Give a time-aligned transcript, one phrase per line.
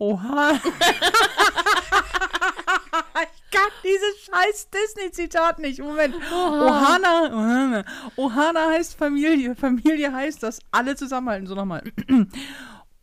[0.00, 0.52] Oha.
[0.54, 0.60] ich
[3.50, 5.78] kann dieses scheiß Disney-Zitat nicht.
[5.80, 6.14] Moment.
[6.32, 7.84] Ohana, Ohana.
[8.16, 9.54] Ohana heißt Familie.
[9.54, 11.46] Familie heißt, dass alle zusammenhalten.
[11.46, 11.82] So nochmal.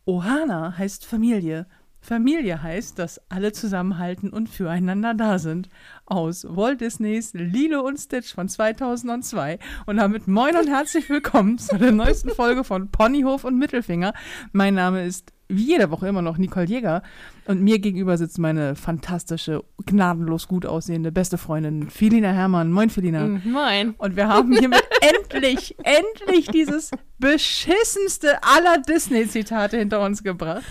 [0.06, 1.68] Ohana heißt Familie.
[2.00, 5.68] Familie heißt, dass alle zusammenhalten und füreinander da sind.
[6.04, 9.60] Aus Walt Disneys Lilo und Stitch von 2002.
[9.86, 14.14] Und damit moin und herzlich willkommen zu der neuesten Folge von Ponyhof und Mittelfinger.
[14.50, 17.02] Mein Name ist wie jede Woche immer noch Nicole Jäger.
[17.48, 22.70] Und mir gegenüber sitzt meine fantastische, gnadenlos gut aussehende beste Freundin Felina Hermann.
[22.70, 23.26] Moin, Felina.
[23.42, 23.94] Moin.
[23.96, 30.62] Und wir haben hiermit endlich, endlich dieses beschissenste aller Disney-Zitate hinter uns gebracht.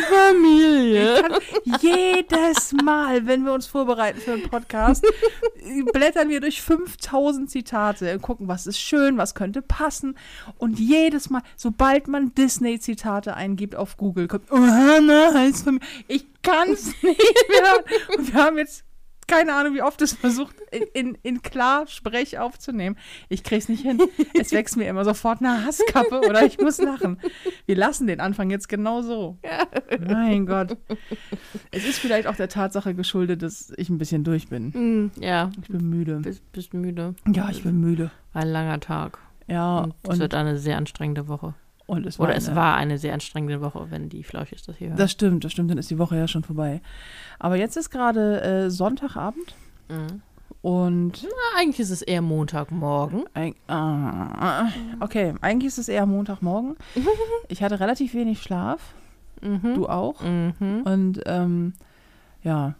[0.00, 1.24] Familie.
[1.80, 5.04] Jedes Mal, wenn wir uns vorbereiten für einen Podcast,
[5.92, 10.16] blättern wir durch 5000 Zitate und gucken, was ist schön, was könnte passen.
[10.58, 14.50] Und jedes Mal, sobald man Disney-Zitate eingibt auf Google, kommt,
[15.28, 15.86] Ohana heißt Familie.
[16.08, 17.04] Ich kann es nicht
[17.48, 18.16] mehr.
[18.18, 18.84] Und wir haben jetzt
[19.26, 22.98] keine Ahnung, wie oft es versucht, in, in, in klar Sprech aufzunehmen.
[23.30, 23.98] Ich krieg's nicht hin.
[24.38, 27.18] Es wächst mir immer sofort eine Hasskappe oder ich muss lachen.
[27.64, 29.38] Wir lassen den Anfang jetzt genau so.
[30.06, 30.76] Mein Gott.
[31.70, 34.74] Es ist vielleicht auch der Tatsache geschuldet, dass ich ein bisschen durch bin.
[34.74, 36.16] Hm, ja, Ich bin müde.
[36.20, 37.14] bist, bist müde.
[37.26, 38.10] Ja, ich bin müde.
[38.34, 39.18] Ein langer Tag.
[39.46, 41.54] Ja, Und es wird eine sehr anstrengende Woche.
[41.86, 42.26] Und es war.
[42.26, 44.96] Oder es eine- war eine sehr anstrengende Woche, wenn die Flauschis das hier hören.
[44.96, 46.80] Das stimmt, das stimmt, dann ist die Woche ja schon vorbei.
[47.38, 49.54] Aber jetzt ist gerade äh, Sonntagabend
[49.88, 50.22] Mhm.
[50.62, 53.24] und Na, eigentlich ist es eher Montagmorgen.
[53.34, 54.68] Eig ah,
[55.00, 56.76] okay, eigentlich ist es eher Montagmorgen.
[57.48, 58.94] Ich hatte relativ wenig Schlaf,
[59.42, 59.74] Mhm.
[59.74, 60.22] du auch.
[60.22, 60.82] Mhm.
[60.84, 61.74] Und ähm,
[62.42, 62.74] ja,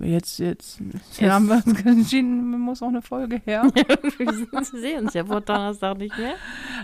[0.00, 0.80] jetzt, jetzt,
[1.18, 3.62] jetzt haben wir uns entschieden, muss auch eine Folge her.
[4.18, 6.34] Wir sehen uns ja vor Donnerstag nicht mehr.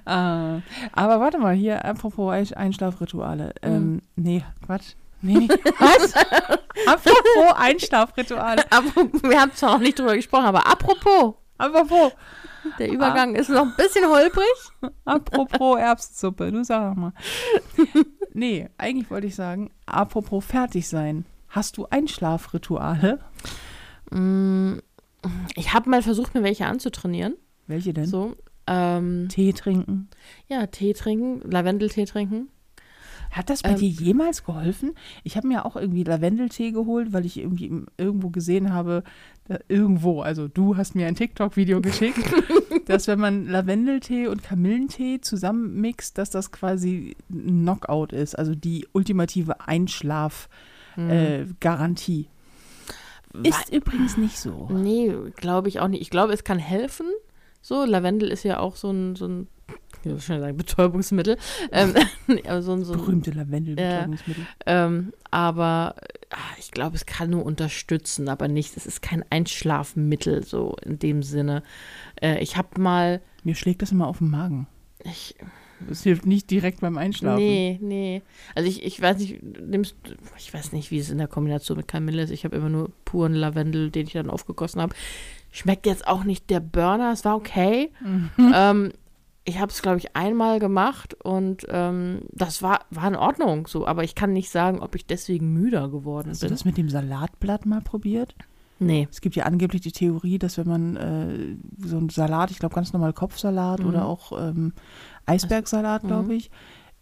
[0.05, 0.61] äh,
[0.93, 3.53] aber warte mal, hier, apropos Ein- Einschlafrituale.
[3.63, 4.95] Ähm, nee, Quatsch.
[5.21, 6.15] Nee, was?
[6.87, 8.65] apropos Einschlafrituale.
[9.23, 12.13] Wir haben zwar noch nicht drüber gesprochen, aber apropos, Apropos,
[12.81, 14.45] der Übergang ist noch ein bisschen holprig.
[15.05, 17.13] apropos Erbsensuppe, du sag mal.
[18.35, 21.25] Nee, eigentlich wollte ich sagen, apropos fertig sein.
[21.53, 23.19] Hast du Einschlafrituale?
[24.11, 24.79] Mm,
[25.55, 27.35] Ich habe mal versucht, mir welche anzutrainieren.
[27.67, 28.07] Welche denn?
[28.07, 28.35] So.
[28.67, 30.09] Ähm, Tee trinken.
[30.49, 32.49] ja, Tee trinken, Lavendeltee trinken.
[33.31, 34.93] Hat das bei Ähm, dir jemals geholfen?
[35.25, 39.05] Ich habe mir auch irgendwie Lavendeltee geholt, weil ich irgendwie irgendwo gesehen habe,
[39.69, 42.19] irgendwo, also du hast mir ein TikTok-Video geschickt,
[42.87, 48.87] dass wenn man Lavendeltee und Kamillentee zusammenmixt, dass das quasi ein Knockout ist, also die
[48.93, 50.72] ultimative Einschlaf-Garantie.
[50.97, 52.29] Äh, Garantie.
[53.43, 54.69] ist übrigens nicht so.
[54.71, 56.03] Nee, glaube ich auch nicht.
[56.03, 57.07] Ich glaube, es kann helfen.
[57.61, 59.49] So, Lavendel ist ja auch so ein, so ein
[60.05, 61.37] ich will schon sagen, Betäubungsmittel.
[61.71, 61.95] ähm,
[62.63, 64.47] so so Berühmte Lavendelbetäubungsmittel.
[64.67, 65.95] ähm, aber
[66.31, 70.99] ah, ich glaube, es kann nur unterstützen, aber nicht, es ist kein Einschlafmittel, so in
[70.99, 71.63] dem Sinne.
[72.21, 74.67] Äh, ich habe mal, Mir schlägt das immer auf den Magen.
[75.05, 75.37] ich,
[75.89, 77.43] Das hilft nicht direkt beim Einschlafen.
[77.43, 78.23] nee, nee.
[78.55, 79.97] Also ich, ich weiß nicht, nimmst,
[80.39, 82.31] ich weiß nicht, wie es in der Kombination mit Kamille ist.
[82.31, 84.95] Ich habe immer nur puren Lavendel, den ich dann aufgegossen habe.
[85.51, 87.91] Schmeckt jetzt auch nicht der Burner, es war okay.
[88.01, 88.31] Mhm.
[88.55, 88.93] Ähm,
[89.45, 93.87] ich habe es, glaube ich, einmal gemacht und ähm, das war, war in Ordnung so,
[93.87, 96.55] aber ich kann nicht sagen, ob ich deswegen müder geworden Hast du bin.
[96.55, 98.37] das mit dem Salatblatt mal probiert?
[98.87, 99.09] Nee.
[99.11, 101.57] Es gibt ja angeblich die Theorie, dass wenn man äh,
[101.87, 103.87] so einen Salat, ich glaube ganz normal Kopfsalat Mhm.
[103.87, 104.73] oder auch ähm,
[105.27, 106.51] Eisbergsalat, glaube ich,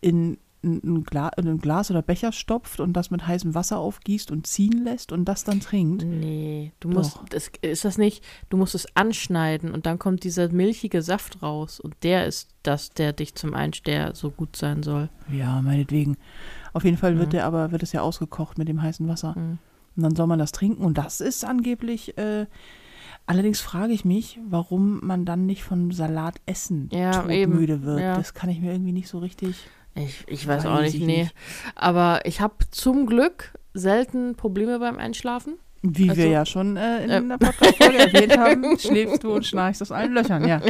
[0.01, 4.31] in ein, Gla in ein Glas oder Becher stopft und das mit heißem Wasser aufgießt
[4.31, 6.05] und ziehen lässt und das dann trinkt.
[6.05, 10.51] Nee, du musst, das, ist das nicht, du musst es anschneiden und dann kommt dieser
[10.51, 14.83] milchige Saft raus und der ist das, der dich zum Einsch, der so gut sein
[14.83, 15.09] soll.
[15.33, 16.19] Ja, meinetwegen.
[16.75, 17.33] Auf jeden Fall wird Mhm.
[17.33, 19.35] der aber, wird es ja ausgekocht mit dem heißen Wasser.
[19.39, 19.59] Mhm.
[19.97, 22.47] Und dann soll man das trinken und das ist angeblich, äh,
[23.27, 28.01] allerdings frage ich mich, warum man dann nicht von Salat essen Ja, eben, wird.
[28.01, 28.17] ja.
[28.17, 29.57] Das kann ich mir irgendwie nicht so richtig.
[29.95, 31.23] Ich, ich weiß, auch nicht, ich nee.
[31.23, 31.35] nicht.
[31.75, 35.55] Aber ich habe zum Glück selten Probleme beim Einschlafen.
[35.83, 39.47] Wie wir Also, ja schon äh, in äh, der Podcast-Folge erwähnt haben, schläfst du und
[39.47, 40.61] schnarchst aus allen Löchern, ja.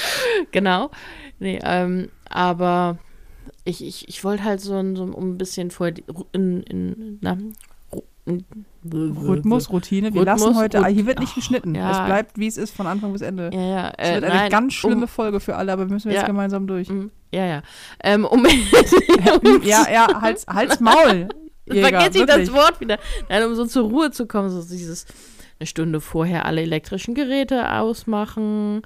[0.52, 0.90] Genau.
[1.38, 2.98] Nee, ähm, aber
[3.64, 7.18] ich, ich, ich wollte halt so, ein- so um ein bisschen vorher die, in, in,
[7.20, 7.36] na,
[8.26, 8.44] in,
[8.84, 10.14] Rhythmus, Routine.
[10.14, 11.74] Wir Rhythmus, lassen heute, hier wird nicht geschnitten.
[11.74, 11.90] ja.
[11.90, 13.50] Es bleibt, wie es ist, von Anfang bis Ende.
[13.52, 13.92] Ja, ja.
[13.98, 16.26] Es Äh, wird eine nein, ganz schlimme um, Folge für alle, aber müssen wir jetzt
[16.26, 16.88] gemeinsam durch.
[16.90, 17.62] um, Ja, ja.
[18.02, 18.46] Ähm, um,
[19.64, 21.28] ja, ja, Hals, Hals, Maul.
[21.66, 22.98] Jäger, vergesse ich das Wort wieder.
[23.28, 25.06] Nein, um so zur Ruhe zu kommen, so dieses
[25.60, 28.82] eine Stunde vorher alle elektrischen Geräte ausmachen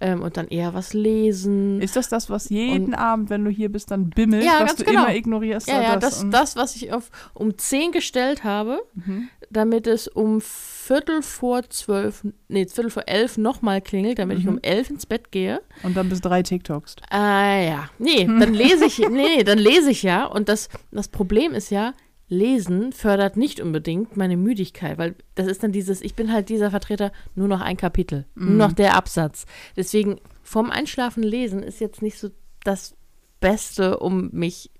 [0.00, 1.80] ähm, und dann eher was lesen.
[1.80, 4.78] Ist das das, was jeden Abend, wenn du hier bist, dann bimmelt, Ja, was ganz
[4.80, 5.04] du genau.
[5.04, 5.68] immer ignorierst?
[5.68, 9.28] ja, ja, das, das, und- das, was ich auf um 10 gestellt habe, Mhm.
[9.50, 14.52] damit es um Viertel vor zwölf, nee, Viertel vor elf nochmal klingelt, damit ich Mhm.
[14.52, 15.60] um elf ins Bett gehe.
[15.82, 16.96] Und dann bis drei TikToks.
[17.12, 17.88] Äh, ja.
[17.98, 20.24] Nee, dann lese ich, nee, nee, dann lese ich ja.
[20.26, 21.92] Und das, das Problem ist ja,
[22.28, 26.70] Lesen fördert nicht unbedingt meine Müdigkeit, weil das ist dann dieses, ich bin halt dieser
[26.70, 29.46] Vertreter, nur noch ein Kapitel, nur noch der Absatz.
[29.76, 32.30] Deswegen, vorm Einschlafen lesen ist jetzt nicht so
[32.64, 32.96] das
[33.40, 34.70] Beste, um mich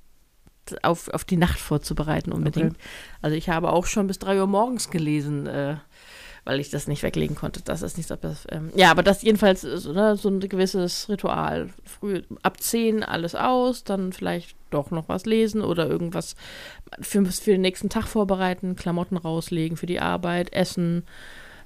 [0.82, 2.72] auf, auf die Nacht vorzubereiten unbedingt.
[2.72, 2.84] Okay.
[3.22, 5.76] Also ich habe auch schon bis drei Uhr morgens gelesen, äh,
[6.46, 7.60] weil ich das nicht weglegen konnte.
[7.62, 8.16] Das ist nicht so.
[8.50, 11.70] Ähm, ja, aber das jedenfalls ist ne, so ein gewisses Ritual.
[11.84, 16.37] Früh ab 10 alles aus, dann vielleicht doch noch was lesen oder irgendwas
[17.00, 21.04] für, für den nächsten Tag vorbereiten, Klamotten rauslegen für die Arbeit, Essen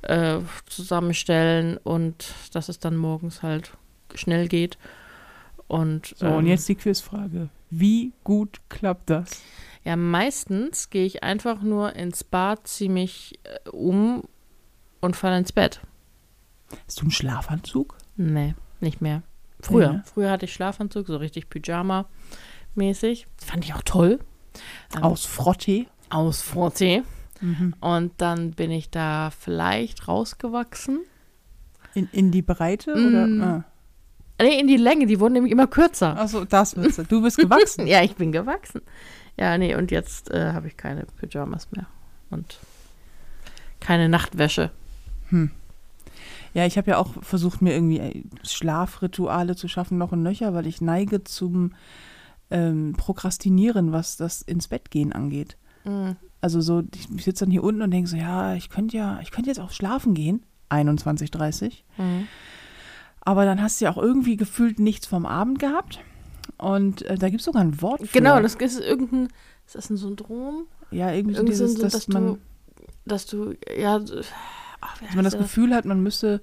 [0.00, 3.72] äh, zusammenstellen und dass es dann morgens halt
[4.14, 4.78] schnell geht.
[5.68, 7.50] Und, So, und ähm, jetzt die Quizfrage.
[7.68, 9.42] Wie gut klappt das?
[9.84, 14.24] Ja, meistens gehe ich einfach nur ins Bad, ziehe mich äh, um
[15.00, 15.80] und falle ins Bett.
[16.86, 17.96] Hast du einen Schlafanzug?
[18.16, 19.22] Nee, nicht mehr.
[19.60, 19.92] Früher.
[19.92, 20.02] Ja.
[20.12, 23.26] Früher hatte ich Schlafanzug, so richtig Pyjama-mäßig.
[23.36, 24.20] Fand ich auch toll.
[24.94, 25.86] Ähm, Aus Frottee?
[26.08, 27.02] Aus Frottee.
[27.40, 27.74] Mhm.
[27.80, 31.00] Und dann bin ich da vielleicht rausgewachsen.
[31.94, 32.94] In, in die Breite?
[32.94, 33.06] Mm.
[33.06, 33.46] Oder?
[33.46, 33.64] Ah.
[34.42, 36.18] Nee, in die Länge, die wurden nämlich immer kürzer.
[36.18, 37.04] Achso, das willst du.
[37.04, 37.86] Du bist gewachsen.
[37.86, 38.80] Ja, ich bin gewachsen.
[39.36, 41.86] Ja, nee, und jetzt äh, habe ich keine Pyjamas mehr.
[42.30, 42.58] Und
[43.80, 44.70] keine Nachtwäsche.
[46.52, 50.52] Ja, ich habe ja auch versucht, mir irgendwie äh, Schlafrituale zu schaffen, noch und nöcher,
[50.52, 51.74] weil ich neige zum
[52.50, 55.56] ähm, Prokrastinieren, was das ins Bett gehen angeht.
[55.84, 56.16] Mhm.
[56.40, 59.30] Also so, ich sitze dann hier unten und denke so, ja, ich könnte ja, ich
[59.30, 62.26] könnte jetzt auch schlafen gehen, 21.30 Mhm.
[63.22, 66.00] Aber dann hast du ja auch irgendwie gefühlt nichts vom Abend gehabt.
[66.56, 68.18] Und äh, da gibt es sogar ein Wort für.
[68.18, 69.28] Genau, das ist irgendein,
[69.66, 70.66] ist das ein Syndrom?
[70.90, 72.38] Ja, irgendwie so Irgendwie so, dieses, so, dass, dass man, du,
[73.04, 74.00] dass du, ja,
[74.80, 76.40] ach, dass man das Gefühl hat, man müsste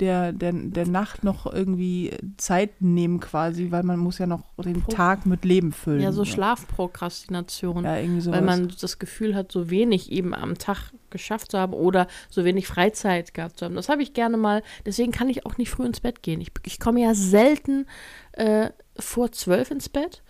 [0.00, 4.82] der, der, der Nacht noch irgendwie Zeit nehmen quasi, weil man muss ja noch den
[4.82, 6.02] Pro- Tag mit Leben füllen.
[6.02, 7.84] Ja, so Schlafprokrastination.
[7.84, 8.38] Ja, irgendwie sowas.
[8.38, 12.44] weil man das Gefühl hat, so wenig eben am Tag geschafft zu haben oder so
[12.44, 13.74] wenig Freizeit gehabt zu haben.
[13.74, 14.62] Das habe ich gerne mal.
[14.84, 16.40] Deswegen kann ich auch nicht früh ins Bett gehen.
[16.40, 17.86] Ich, ich komme ja selten
[18.32, 20.22] äh, vor zwölf ins Bett.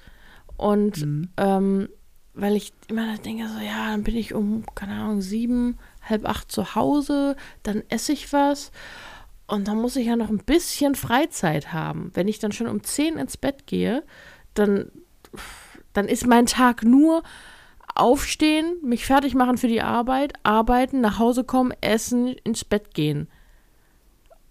[0.57, 1.29] Und Mhm.
[1.37, 1.89] ähm,
[2.35, 5.79] weil ich immer denke, so, ja, dann bin ich um, keine Ahnung, sieben,
[6.09, 8.73] halb acht zu Hause, dann esse ich was.
[9.47, 12.11] Und dann muss ich ja noch ein bisschen Freizeit haben.
[12.15, 14.03] Wenn ich dann schon um zehn ins Bett gehe,
[14.55, 14.91] dann,
[15.93, 17.23] dann ist mein Tag nur
[17.95, 23.29] aufstehen, mich fertig machen für die Arbeit, arbeiten, nach Hause kommen, essen, ins Bett gehen.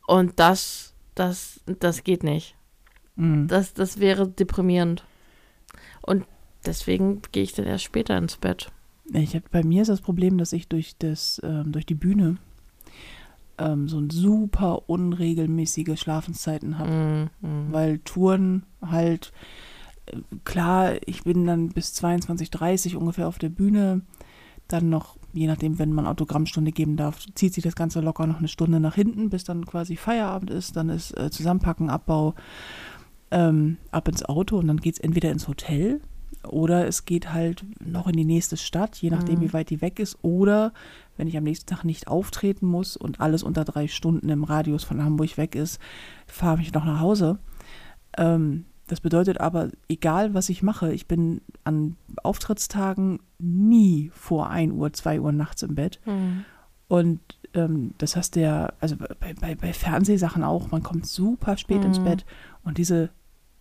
[0.07, 2.55] Und das, das, das geht nicht.
[3.15, 3.47] Mhm.
[3.47, 5.03] Das, das wäre deprimierend.
[6.01, 6.25] Und
[6.65, 8.71] deswegen gehe ich dann erst später ins Bett.
[9.13, 12.37] Ich hab, bei mir ist das Problem, dass ich durch, das, ähm, durch die Bühne
[13.57, 17.29] ähm, so ein super unregelmäßige Schlafenszeiten habe.
[17.41, 17.71] Mm, mm.
[17.71, 19.31] Weil Touren halt,
[20.07, 24.01] äh, klar, ich bin dann bis 22.30 ungefähr auf der Bühne.
[24.67, 28.39] Dann noch, je nachdem, wenn man Autogrammstunde geben darf, zieht sich das Ganze locker noch
[28.39, 30.75] eine Stunde nach hinten, bis dann quasi Feierabend ist.
[30.75, 32.33] Dann ist äh, Zusammenpacken, Abbau,
[33.31, 36.01] ähm, ab ins Auto und dann geht es entweder ins Hotel
[36.49, 39.41] oder es geht halt noch in die nächste Stadt, je nachdem, Mhm.
[39.41, 40.17] wie weit die weg ist.
[40.21, 40.73] Oder
[41.17, 44.83] wenn ich am nächsten Tag nicht auftreten muss und alles unter drei Stunden im Radius
[44.83, 45.79] von Hamburg weg ist,
[46.27, 47.39] fahre ich noch nach Hause.
[48.17, 54.73] Ähm, das bedeutet aber, egal was ich mache, ich bin an Auftrittstagen nie vor 1
[54.73, 55.99] Uhr, 2 Uhr nachts im Bett.
[56.05, 56.41] Mm.
[56.87, 57.19] Und
[57.55, 61.83] ähm, das hast du ja, also bei, bei, bei Fernsehsachen auch, man kommt super spät
[61.83, 62.03] ins Mhm.
[62.03, 62.25] Bett
[62.63, 63.09] und diese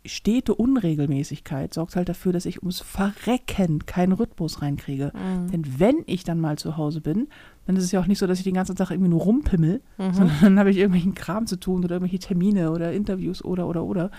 [0.07, 5.13] stete Unregelmäßigkeit sorgt halt dafür, dass ich ums Verrecken keinen Rhythmus reinkriege.
[5.15, 5.51] Mm.
[5.51, 7.29] Denn wenn ich dann mal zu Hause bin,
[7.67, 9.81] dann ist es ja auch nicht so, dass ich den ganzen Tag irgendwie nur rumpimmel,
[9.97, 10.13] Mhm.
[10.13, 13.85] sondern dann habe ich irgendwelchen Kram zu tun oder irgendwelche Termine oder Interviews oder oder
[13.85, 14.11] oder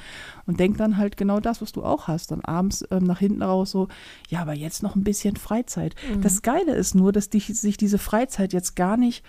[0.47, 3.43] und denk dann halt genau das, was du auch hast, dann abends ähm, nach hinten
[3.43, 3.87] raus so,
[4.29, 5.95] ja, aber jetzt noch ein bisschen Freizeit.
[6.15, 6.21] Mhm.
[6.21, 9.23] Das Geile ist nur, dass dich, sich diese Freizeit jetzt gar nicht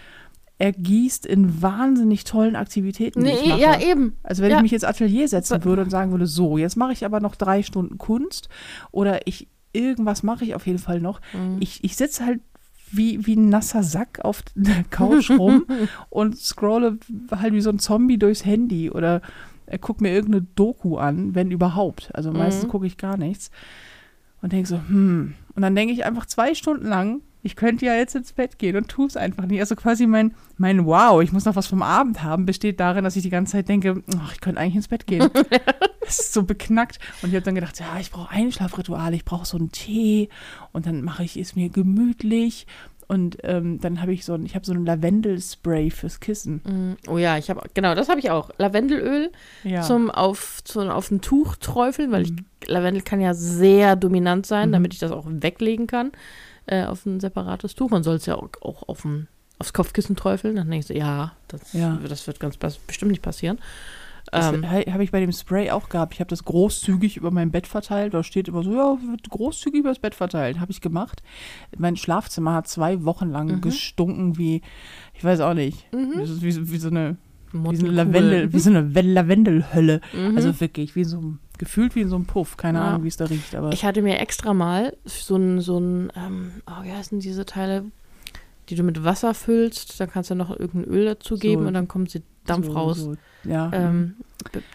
[0.58, 3.60] ergießt in wahnsinnig tollen Aktivitäten, die ich Nee, mache.
[3.60, 4.16] ja, eben.
[4.22, 4.56] Also wenn Ja.
[4.56, 7.34] ich mich ins Atelier setzen würde und sagen würde, so, jetzt mache ich aber noch
[7.36, 8.48] drei Stunden Kunst
[8.90, 11.20] oder ich irgendwas mache ich auf jeden Fall noch.
[11.34, 11.58] Mhm.
[11.60, 12.40] Ich, ich sitze halt
[12.90, 15.66] wie, wie ein nasser Sack auf der Couch rum
[16.08, 16.98] und scrolle
[17.30, 19.20] halt wie so ein Zombie durchs Handy oder
[19.66, 22.10] äh, guck mir irgendeine Doku an, wenn überhaupt.
[22.14, 22.68] Also meistens Mhm.
[22.70, 23.50] gucke ich gar nichts
[24.40, 25.34] und denke so, hm.
[25.54, 28.76] Und dann denke ich einfach zwei Stunden lang, ich könnte ja jetzt ins Bett gehen
[28.76, 29.60] und tue es einfach nicht.
[29.60, 33.16] Also quasi mein, mein Wow, ich muss noch was vom Abend haben, besteht darin, dass
[33.16, 35.30] ich die ganze Zeit denke, oh, ich könnte eigentlich ins Bett gehen.
[36.00, 36.98] das ist so beknackt.
[37.22, 40.28] Und ich habe dann gedacht, ja, ich brauche Einschlafrituale, ich brauche so einen Tee
[40.72, 42.66] und dann mache ich es mir gemütlich
[43.08, 46.96] und ähm, dann habe ich so ein, ich habe so ein Lavendelspray fürs Kissen.
[47.06, 48.50] Mm, oh ja, ich habe, genau, das habe ich auch.
[48.58, 49.30] Lavendelöl
[49.62, 49.82] Ja.
[49.82, 52.32] zum auf, zum auf ein Tuch träufeln, weil ich,
[52.66, 54.72] Lavendel kann ja sehr dominant sein, Mhm.
[54.72, 56.10] damit ich das auch weglegen kann
[56.66, 57.90] äh, auf ein separates Tuch.
[57.90, 60.56] Man soll es ja auch, auch auf ein, aufs Kopfkissen träufeln.
[60.56, 61.98] Dann denkst du, ja, das, Ja.
[62.08, 63.58] das wird ganz best- bestimmt nicht passieren.
[64.32, 66.14] Ähm, habe ich bei dem Spray auch gehabt.
[66.14, 68.12] Ich habe das großzügig über mein Bett verteilt.
[68.12, 70.58] Da steht immer so, ja, wird großzügig über das Bett verteilt.
[70.58, 71.22] Habe ich gemacht.
[71.78, 73.60] Mein Schlafzimmer hat zwei Wochen lang Mhm.
[73.60, 74.62] gestunken wie,
[75.14, 77.16] ich weiß auch nicht, wie, so- wie, so- wie so eine,
[77.52, 77.94] wie so eine.
[77.94, 80.00] Lavendel, wie so eine Lavendelhölle.
[80.12, 80.36] Mhm.
[80.36, 82.56] Also wirklich, wie so ein, gefühlt wie in so einem Puff.
[82.56, 82.84] Keine Ja.
[82.88, 83.54] Ahnung, wie es da riecht.
[83.54, 87.44] Aber Ich hatte mir extra mal so ein, so ein ähm, oh, wie heißen diese
[87.46, 87.84] Teile,
[88.68, 91.88] die du mit Wasser füllst, dann kannst du noch irgendein Öl dazugeben So- und dann
[91.88, 92.98] kommt sie Dampf so, raus.
[92.98, 93.70] So, ja.
[93.72, 94.14] Ähm,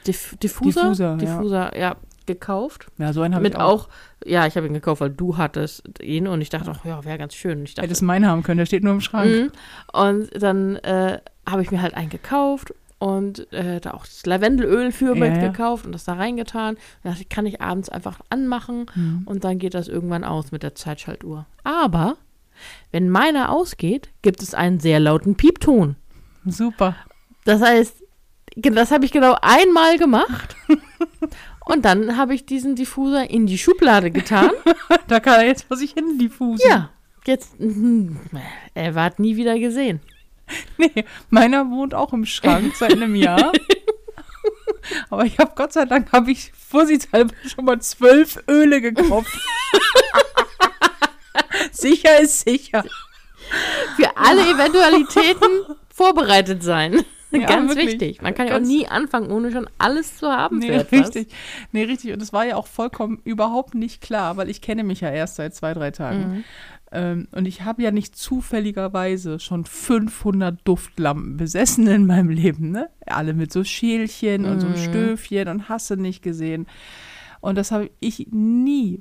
[0.07, 0.81] Diff Diffuser?
[0.81, 1.15] Diffuser, ja.
[1.17, 1.95] Diffuser, ja.
[2.25, 2.87] gekauft.
[2.97, 3.85] ja, so einen habe Mit ich auch.
[3.85, 3.89] auch,
[4.25, 7.17] ja, ich habe ihn gekauft, weil du hattest ihn und ich dachte, ach ja, wäre
[7.17, 7.59] ganz schön.
[7.59, 9.29] Und Ich dachte, Hättest meinen haben können, der steht nur im Schrank.
[9.31, 9.51] Mhm.
[9.93, 11.19] Und dann äh,
[11.49, 15.47] habe ich mir halt einen gekauft und äh, da auch das Lavendelöl für Ja, ja.
[15.47, 16.75] gekauft und das da reingetan.
[17.03, 19.23] Und dachte, kann ich abends einfach anmachen Mhm.
[19.25, 21.47] und dann geht das irgendwann aus mit der Zeitschaltuhr.
[21.63, 22.17] Aber
[22.91, 25.95] wenn meiner ausgeht, gibt es einen sehr lauten Piepton.
[26.45, 26.95] Super.
[27.43, 27.95] Das heißt,
[28.55, 30.55] das habe ich genau einmal gemacht.
[31.65, 34.51] Und dann habe ich diesen Diffuser in die Schublade getan.
[35.07, 36.65] Da kann er jetzt vor sich hin diffusen.
[36.69, 36.89] Ja,
[37.25, 37.55] jetzt,
[38.73, 39.99] er war nie wieder gesehen.
[40.77, 43.51] Nee, meiner wohnt auch im Schrank seit einem Jahr.
[45.09, 49.31] Aber ich habe Gott sei Dank habe ich vorsichtshalber schon mal zwölf Öle gekauft.
[51.71, 52.83] sicher ist sicher.
[53.95, 57.03] Für alle Eventualitäten vorbereitet sein.
[57.31, 57.93] Ja, Ganz wirklich.
[57.93, 58.21] wichtig.
[58.21, 61.29] Man kann ja auch nie anfangen, ohne schon alles zu haben für Nee, richtig.
[61.71, 62.11] Nee, richtig.
[62.11, 65.35] Und es war ja auch vollkommen überhaupt nicht klar, weil ich kenne mich ja erst
[65.35, 66.19] seit zwei, drei Tagen.
[66.19, 66.43] Mhm.
[66.93, 72.89] Ähm, und ich habe ja nicht zufälligerweise schon 500 Duftlampen besessen in meinem Leben, ne?
[73.05, 74.83] Alle mit so Schälchen und so einem Mhm.
[74.83, 76.67] Stöfchen und hasse nicht gesehen.
[77.39, 78.99] Und das habe ich nie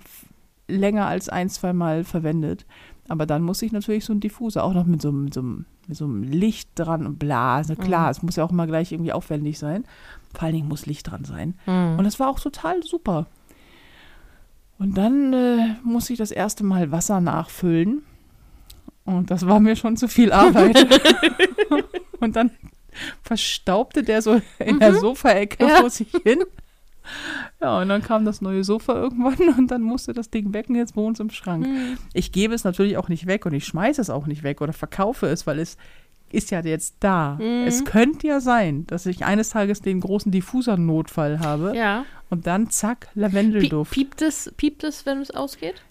[0.68, 2.64] länger als ein, zwei Mal verwendet.
[3.09, 5.42] Aber dann muss ich natürlich so einen Diffuser, auch noch mit so, einem- mit so,
[5.42, 7.56] mit so einem Licht dran und bla.
[7.56, 8.11] Also klar, Mhm.
[8.11, 9.85] es muss ja auch immer gleich irgendwie aufwendig sein.
[10.32, 11.54] Vor allen Dingen muss Licht dran sein.
[11.66, 11.97] Mhm.
[11.99, 13.26] Und das war auch total super.
[14.81, 18.01] Und dann äh, musste ich das erste Mal Wasser nachfüllen.
[19.05, 20.87] Und das war mir schon zu viel Arbeit.
[22.21, 22.51] und dann
[23.23, 25.77] verstaubte der so in der Sofaecke Ja.
[25.81, 26.39] vor sich hin.
[27.61, 30.77] Ja, und dann kam das neue Sofa irgendwann und dann musste das Ding weg und
[30.77, 31.67] jetzt wohnt es im Schrank.
[31.67, 31.99] Mhm.
[32.15, 34.73] Ich gebe es natürlich auch nicht weg und ich schmeiße es auch nicht weg oder
[34.73, 35.77] verkaufe es, weil es
[36.33, 37.37] ist ja jetzt da.
[37.41, 37.65] Mhm.
[37.67, 42.05] Es könnte ja sein, dass ich eines Tages den großen Diffusernotfall habe Ja.
[42.31, 43.93] und dann zack, Pie Lavendelduft.
[43.93, 45.83] piept, es, piept es, wenn es ausgeht?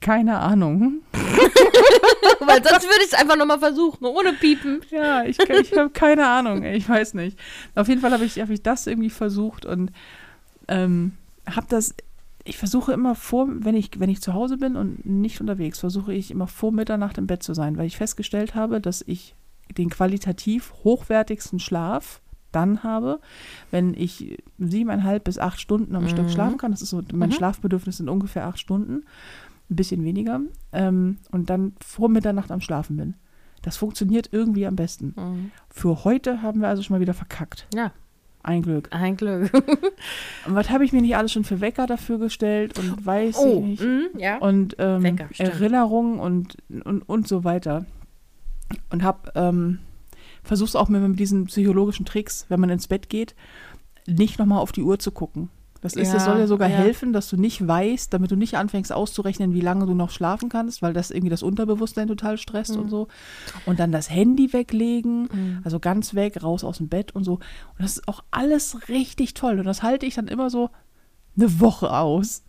[0.00, 1.00] Keine Ahnung.
[1.12, 4.82] Weil sonst würde ich es einfach nochmal versuchen, ohne Piepen.
[4.90, 6.62] Ja, ich, ich habe keine Ahnung.
[6.64, 7.38] Ich weiß nicht.
[7.74, 9.90] Auf jeden Fall habe ich, hab ich das irgendwie versucht und
[10.68, 11.12] ähm,
[11.50, 11.94] habe das.
[12.48, 16.14] Ich versuche immer vor, wenn ich, wenn ich zu Hause bin und nicht unterwegs, versuche
[16.14, 19.34] ich immer vor Mitternacht im Bett zu sein, weil ich festgestellt habe, dass ich
[19.76, 22.20] den qualitativ hochwertigsten Schlaf
[22.52, 23.20] dann habe,
[23.70, 26.08] wenn ich siebeneinhalb bis acht Stunden am Mhm.
[26.08, 26.70] Stück schlafen kann.
[26.70, 27.34] Das ist so, mein Mhm.
[27.34, 29.04] Schlafbedürfnis sind ungefähr acht Stunden,
[29.68, 30.40] ein bisschen weniger.
[30.72, 33.14] Ähm, und dann vor Mitternacht am Schlafen bin.
[33.62, 35.14] Das funktioniert irgendwie am besten.
[35.16, 35.50] Mhm.
[35.68, 37.66] Für heute haben wir also schon mal wieder verkackt.
[37.74, 37.90] Ja,
[38.46, 38.88] Ein Glück.
[38.92, 39.52] ein Glück.
[40.46, 43.58] Und was habe ich mir nicht alles schon für Wecker dafür gestellt und weiß Oh,
[43.58, 43.82] ich nicht.
[43.82, 44.38] mhm, ja.
[44.38, 45.28] Und ähm, Wecker.
[45.36, 47.86] Erinnerungen und, und, und so weiter.
[48.90, 49.80] Und habe ähm,
[50.44, 53.34] versucht auch mit, mit diesen psychologischen Tricks, wenn man ins Bett geht,
[54.06, 55.48] nicht nochmal auf die Uhr zu gucken.
[55.86, 56.76] Das, ist, das Ja, soll ja sogar ja.
[56.76, 60.48] helfen, dass du nicht weißt, damit du nicht anfängst auszurechnen, wie lange du noch schlafen
[60.48, 62.82] kannst, weil das irgendwie das Unterbewusstsein total stresst Mhm.
[62.82, 63.08] und so.
[63.66, 65.60] Und dann das Handy weglegen, Mhm.
[65.64, 67.34] also ganz weg, raus aus dem Bett und so.
[67.34, 67.40] Und
[67.78, 69.58] das ist auch alles richtig toll.
[69.58, 70.70] Und das halte ich dann immer so
[71.36, 72.42] eine Woche aus.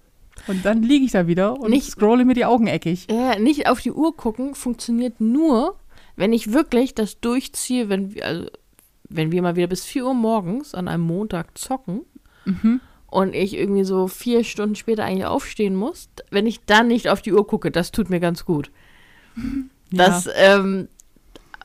[0.48, 3.08] Und dann liege ich da wieder und Nicht- scrolle mir die Augen eckig.
[3.10, 5.76] Ja, nicht auf die Uhr gucken funktioniert nur,
[6.16, 8.46] wenn ich wirklich das durchziehe, wenn wir, also,
[9.10, 12.02] wenn wir mal wieder bis 4 Uhr morgens an einem Montag zocken
[12.46, 12.82] Mhm.
[13.18, 17.20] Und ich irgendwie so vier Stunden später eigentlich aufstehen muss, wenn ich dann nicht auf
[17.20, 18.72] die Uhr gucke, das tut mir ganz gut.
[19.90, 20.90] Das, ähm,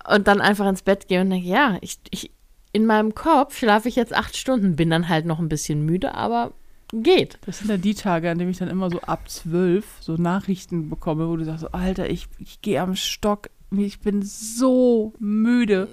[0.09, 2.31] und dann einfach ins Bett gehe und denke, ja, ich, ich,
[2.73, 6.15] in meinem Kopf schlafe ich jetzt acht Stunden, bin dann halt noch ein bisschen müde,
[6.15, 6.53] aber
[6.93, 7.41] geht.
[7.47, 10.89] Das sind dann die Tage, an denen ich dann immer so ab zwölf so Nachrichten
[10.89, 15.89] bekomme, wo du sagst, so, Alter, ich, ich gehe am Stock, ich bin so müde.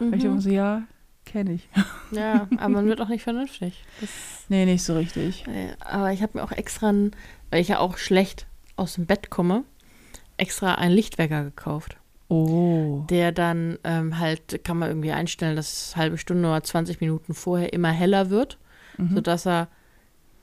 [0.00, 0.14] Mhm.
[0.14, 0.84] ich immer so, ja,
[1.36, 1.68] kenne ich.
[2.12, 3.84] Ja, aber man wird auch nicht vernünftig.
[4.00, 4.08] Das,
[4.48, 5.44] nee, nicht so richtig.
[5.80, 6.94] aber ich habe mir auch extra,
[7.50, 9.64] weil ich ja auch schlecht aus dem Bett komme,
[10.38, 11.98] extra einen Lichtwecker gekauft.
[12.28, 13.04] Oh.
[13.10, 17.34] Der dann ähm, halt, kann man irgendwie einstellen, dass es halbe Stunde oder 20 Minuten
[17.34, 18.56] vorher immer heller wird,
[18.96, 19.16] mhm.
[19.16, 19.68] sodass er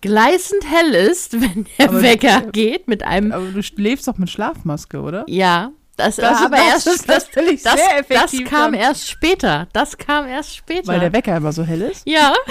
[0.01, 3.31] gleißend hell ist, wenn der aber Wecker du, geht mit einem.
[3.31, 5.25] Aber du schläfst doch mit Schlafmaske, oder?
[5.27, 5.71] Ja.
[5.95, 7.29] Das, das aber das, erst, das, das,
[7.63, 8.81] das, das kam dann.
[8.81, 9.67] erst später.
[9.73, 10.88] Das kam erst später.
[10.88, 12.07] Weil der Wecker immer so hell ist?
[12.07, 12.33] Ja.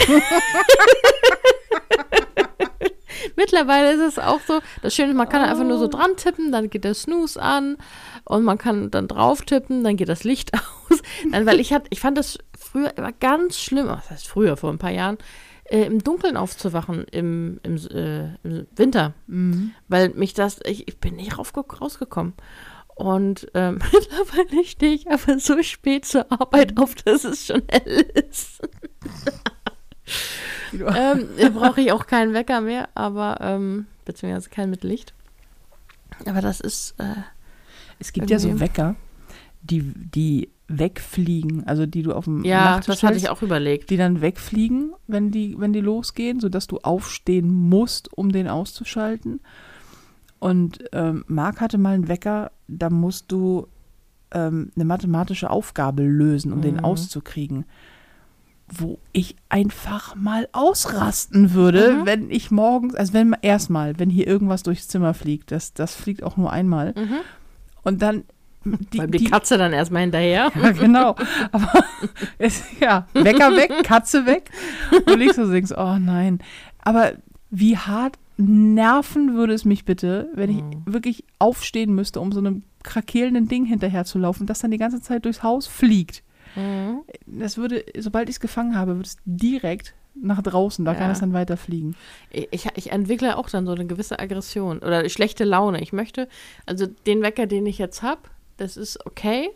[3.37, 5.51] Mittlerweile ist es auch so, das Schöne ist, man kann oh.
[5.51, 7.77] einfach nur so dran tippen, dann geht der Snooze an
[8.25, 11.03] und man kann dann drauf tippen, dann geht das Licht aus.
[11.31, 14.71] Dann, weil ich, hat, ich fand das früher immer ganz schlimm, was heißt früher, vor
[14.71, 15.19] ein paar Jahren,
[15.65, 19.15] äh, im Dunkeln aufzuwachen im, im, äh, im Winter.
[19.27, 19.73] Mhm.
[19.89, 22.35] Weil mich das, ich, ich bin nicht rausgekommen.
[23.03, 28.07] Und ähm, mittlerweile stehe ich aber so spät zur Arbeit auf, dass es schon hell
[28.15, 28.61] ist.
[30.73, 35.15] ähm, brauche ich auch keinen Wecker mehr, aber ähm, beziehungsweise kein mit Licht.
[36.27, 36.95] Aber das ist.
[36.99, 37.23] Äh,
[37.99, 38.95] es gibt ja so Wecker,
[39.63, 43.91] die, die wegfliegen, also die du auf dem Ja, Nachttisch das hatte ich auch überlegt.
[43.91, 49.41] Die dann wegfliegen, wenn die, wenn die losgehen, sodass du aufstehen musst, um den auszuschalten.
[50.43, 53.69] Und ähm, Marc hatte mal einen Wecker, da musst du
[54.33, 56.63] ähm, eine mathematische Aufgabe lösen, um mhm.
[56.63, 57.65] den auszukriegen.
[58.67, 62.07] Wo ich einfach mal ausrasten würde, mhm.
[62.07, 66.25] wenn ich morgens, also wenn erstmal, wenn hier irgendwas durchs Zimmer fliegt, das, das fliegt
[66.25, 66.93] auch nur einmal.
[66.97, 67.19] Mhm.
[67.85, 68.25] Und dann
[68.65, 70.51] die, Weil die, die, Katze dann erstmal hinterher.
[70.61, 71.15] Ja, genau.
[71.53, 71.73] Aber
[72.39, 74.51] es, ja, Wecker weg, Katze weg.
[75.07, 76.41] Und ich so denkst, oh nein.
[76.81, 77.13] Aber
[77.51, 80.83] wie hart nerven würde es mich bitte, wenn ich mhm.
[80.87, 85.01] wirklich aufstehen müsste, um so einem krakelnden Ding hinterher zu laufen, das dann die ganze
[85.01, 86.23] Zeit durchs Haus fliegt.
[86.57, 87.03] Mhm.
[87.27, 90.99] Das würde, sobald ich es gefangen habe, würde es direkt nach draußen, da ja.
[90.99, 91.97] kann es dann weiterfliegen.
[92.31, 95.81] Ich, ich entwickle auch dann so eine gewisse Aggression oder schlechte Laune.
[95.81, 96.29] Ich möchte,
[96.67, 98.21] also den Wecker, den ich jetzt habe,
[98.59, 99.51] das ist okay.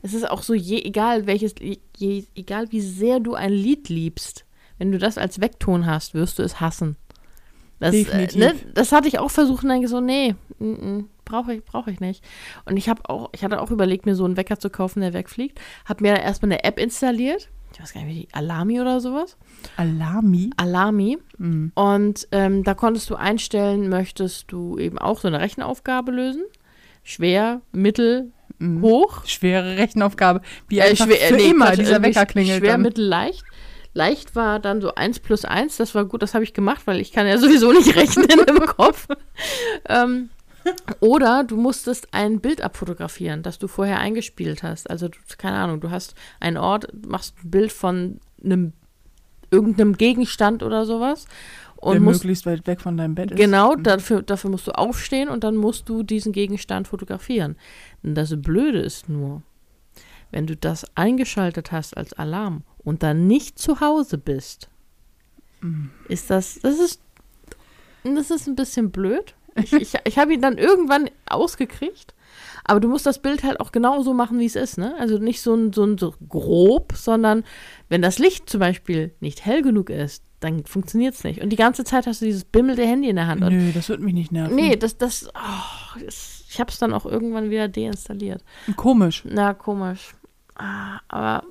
[0.00, 1.54] Es ist auch so, je, egal welches,
[1.96, 4.44] je, egal wie sehr du ein Lied liebst,
[4.78, 6.96] wenn du das als Weckton hast, wirst du es hassen.
[7.80, 10.34] Das, äh, ne, das hatte ich auch versucht und denke so, nee,
[11.24, 12.24] brauche ich, brauch ich nicht.
[12.64, 15.12] Und ich habe auch, ich hatte auch überlegt, mir so einen Wecker zu kaufen, der
[15.12, 15.60] wegfliegt.
[15.84, 17.48] Habe mir erstmal eine App installiert.
[17.72, 19.36] Ich weiß gar nicht, wie die, Alami oder sowas.
[19.76, 20.50] Alami?
[20.56, 21.18] Alami.
[21.36, 21.72] Mhm.
[21.74, 26.42] Und ähm, da konntest du einstellen, möchtest du eben auch so eine Rechenaufgabe lösen.
[27.04, 28.82] Schwer, mittel, mhm.
[28.82, 29.24] hoch.
[29.26, 30.40] Schwere Rechenaufgabe.
[30.66, 32.58] Wie äh, schwer, für nee, immer dieser Wecker klingelt.
[32.58, 32.82] Schwer, dann.
[32.82, 33.44] mittel, leicht.
[33.98, 37.00] Leicht war dann so 1 plus 1, das war gut, das habe ich gemacht, weil
[37.00, 39.08] ich kann ja sowieso nicht rechnen im Kopf.
[39.88, 40.30] ähm,
[41.00, 44.88] oder du musstest ein Bild abfotografieren, das du vorher eingespielt hast.
[44.88, 48.72] Also, keine Ahnung, du hast einen Ort, machst ein Bild von einem
[49.50, 51.26] irgendeinem Gegenstand oder sowas.
[51.76, 53.36] Und Der musst, möglichst weit weg von deinem Bett ist.
[53.36, 53.82] Genau, mhm.
[53.82, 57.56] dafür, dafür musst du aufstehen und dann musst du diesen Gegenstand fotografieren.
[58.04, 59.42] Und das Blöde ist nur,
[60.30, 64.68] wenn du das eingeschaltet hast als Alarm und dann nicht zu Hause bist,
[65.60, 65.90] mhm.
[66.08, 67.00] ist das, das ist,
[68.04, 69.34] das ist ein bisschen blöd.
[69.56, 72.14] Ich, ich, ich habe ihn dann irgendwann ausgekriegt.
[72.64, 74.94] Aber du musst das Bild halt auch genau so machen, wie es ist, ne?
[74.98, 77.44] Also nicht so, ein, so, ein, so grob, sondern
[77.88, 81.40] wenn das Licht zum Beispiel nicht hell genug ist, dann funktioniert es nicht.
[81.40, 83.40] Und die ganze Zeit hast du dieses bimmelte Handy in der Hand.
[83.40, 84.54] Nö, das wird mich nicht nerven.
[84.54, 88.42] Nee, das, das, oh, das ich habe es dann auch irgendwann wieder deinstalliert.
[88.76, 89.22] Komisch.
[89.26, 90.14] Na, komisch.
[90.54, 91.44] Ah, aber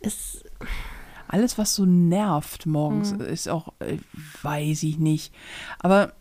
[0.00, 0.44] es.
[1.28, 3.20] Alles, was so nervt morgens, mhm.
[3.20, 3.98] ist auch, äh,
[4.42, 5.32] weiß ich nicht.
[5.78, 6.12] Aber,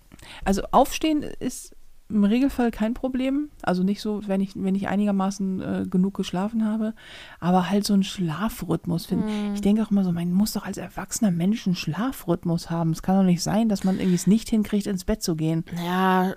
[0.46, 1.76] also aufstehen ist
[2.10, 3.50] im Regelfall kein Problem.
[3.62, 6.94] Also nicht so, wenn ich, wenn ich einigermaßen äh, genug geschlafen habe.
[7.40, 9.50] Aber halt so ein Schlafrhythmus finden.
[9.50, 9.54] Mhm.
[9.54, 12.92] Ich denke auch immer so, man muss doch als erwachsener Mensch einen Schlafrhythmus haben.
[12.92, 15.64] Es kann doch nicht sein, dass man irgendwie es nicht hinkriegt, ins Bett zu gehen.
[15.86, 16.34] Ja,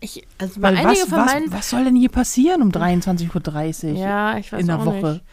[0.00, 4.52] ich, also bei was, was, was, soll denn hier passieren um 23.30 Uhr ja, ich
[4.52, 5.12] weiß in der Woche?
[5.12, 5.24] Nicht.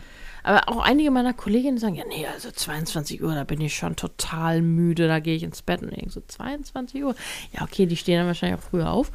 [0.46, 3.96] Aber auch einige meiner Kolleginnen sagen, ja, nee, also 22 Uhr, da bin ich schon
[3.96, 7.16] total müde, da gehe ich ins Bett und denke so, 22 Uhr.
[7.52, 9.12] Ja, okay, die stehen dann wahrscheinlich auch früher auf.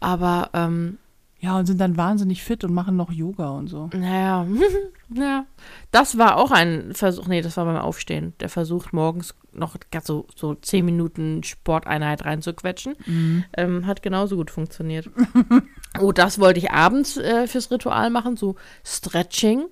[0.00, 0.98] Aber ähm,
[1.38, 3.90] ja, und sind dann wahnsinnig fit und machen noch Yoga und so.
[3.94, 4.44] Naja,
[5.14, 5.46] ja.
[5.92, 8.32] Das war auch ein Versuch, nee, das war beim Aufstehen.
[8.40, 12.96] Der versucht morgens noch so, so 10 Minuten Sporteinheit reinzuquetschen.
[13.06, 13.44] Mhm.
[13.56, 15.10] Ähm, hat genauso gut funktioniert.
[16.00, 19.66] oh, das wollte ich abends äh, fürs Ritual machen, so Stretching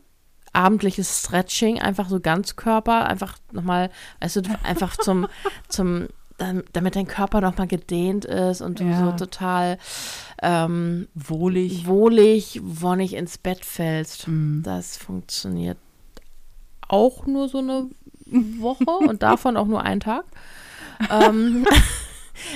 [0.52, 5.26] abendliches Stretching, einfach so Ganzkörper, einfach nochmal, du, einfach zum,
[5.68, 6.08] zum
[6.72, 9.10] damit dein Körper nochmal gedehnt ist und du Ja.
[9.10, 9.76] so total
[10.42, 11.86] ähm, Wohlig.
[11.86, 14.26] wohlig, wonnig ins Bett fällst.
[14.26, 14.62] Mm.
[14.62, 15.76] Das funktioniert
[16.88, 17.90] auch nur so eine
[18.24, 20.24] Woche und davon auch nur einen Tag.
[21.10, 21.66] ähm,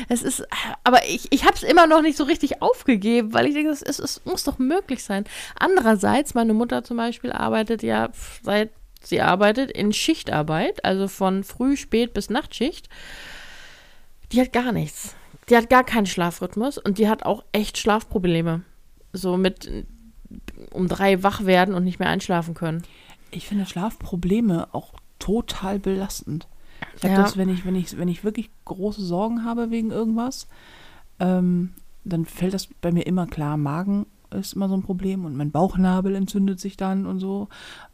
[0.08, 0.46] es ist,
[0.84, 3.82] aber ich, ich habe es immer noch nicht so richtig aufgegeben, weil ich denke, es,
[3.82, 5.24] ist, es muss doch möglich sein.
[5.58, 8.10] Andererseits, meine Mutter zum Beispiel arbeitet ja
[8.42, 8.70] seit
[9.06, 12.88] sie arbeitet in Schichtarbeit, also von früh, spät bis Nachtschicht.
[14.32, 15.14] Die hat gar nichts.
[15.48, 18.62] Die hat gar keinen Schlafrhythmus und die hat auch echt Schlafprobleme.
[19.12, 19.70] So mit
[20.70, 22.82] um drei wach werden und nicht mehr einschlafen können.
[23.30, 26.48] Ich finde Schlafprobleme auch total belastend.
[26.96, 27.22] Ich habe Ja.
[27.22, 30.48] das, wenn ich, wenn ich, wenn ich wirklich große Sorgen habe wegen irgendwas,
[31.20, 31.70] ähm,
[32.04, 33.56] dann fällt das bei mir immer klar.
[33.56, 37.48] Magen ist immer so ein Problem und mein Bauchnabel entzündet sich dann und so.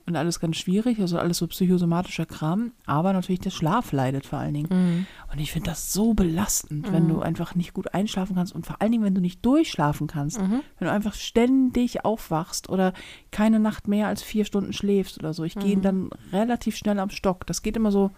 [0.07, 2.73] Und alles ganz schwierig, also alles so psychosomatischer Kram.
[2.87, 5.07] Aber natürlich der Schlaf leidet vor allen Dingen.
[5.31, 8.81] Und ich finde das so belastend, wenn du einfach nicht gut einschlafen kannst und vor
[8.81, 10.41] allen Dingen, wenn du nicht durchschlafen kannst.
[10.41, 12.93] Wenn du einfach ständig aufwachst oder
[13.31, 15.45] keine Nacht mehr als vier Stunden schläfst oder so.
[15.45, 17.47] Ich gehe dann relativ schnell am Stock.
[17.47, 18.11] Das geht immer so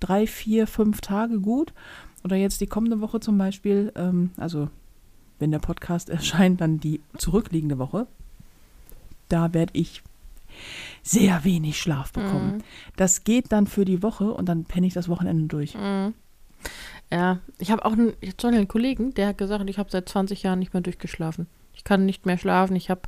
[0.00, 1.72] drei, vier, fünf Tage gut.
[2.24, 4.68] Oder jetzt die kommende Woche zum Beispiel, ähm, also
[5.38, 8.06] wenn der Podcast erscheint, dann die zurückliegende Woche.
[9.28, 10.02] Da werde ich
[11.02, 12.62] sehr wenig Schlaf bekommen.
[12.96, 15.76] Das geht dann für die Woche und dann penne ich das Wochenende durch.
[17.12, 20.08] Ja, ich habe auch einen, ich hab einen Kollegen, der hat gesagt, ich habe seit
[20.08, 21.46] 20 Jahren nicht mehr durchgeschlafen.
[21.74, 22.76] Ich kann nicht mehr schlafen.
[22.76, 23.02] Ich habe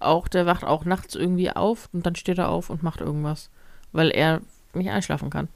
[0.00, 3.50] auch, der wacht auch nachts irgendwie auf und dann steht er auf und macht irgendwas,
[3.92, 4.42] weil er
[4.74, 5.48] nicht einschlafen kann.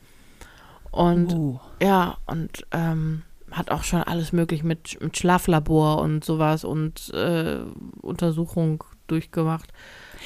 [0.93, 1.61] Und Oh.
[1.83, 7.59] ja, und ähm, hat auch schon alles möglich mit, mit Schlaflabor und sowas und äh,
[8.01, 9.73] Untersuchung durchgemacht.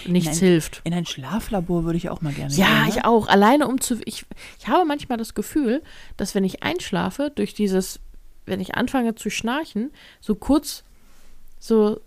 [0.07, 0.49] Nichts Nein.
[0.51, 0.81] hilft.
[0.85, 2.83] In ein Schlaflabor würde ich auch mal gerne Ja, gehen.
[2.85, 2.89] ne?
[2.91, 3.29] ich auch.
[3.29, 3.99] Alleine um zu.
[4.05, 4.27] Ich,
[4.59, 5.83] ich habe manchmal das Gefühl,
[6.17, 7.99] dass wenn ich einschlafe, durch dieses,
[8.45, 10.85] wenn ich anfange zu schnarchen, so kurz,
[11.59, 12.01] so,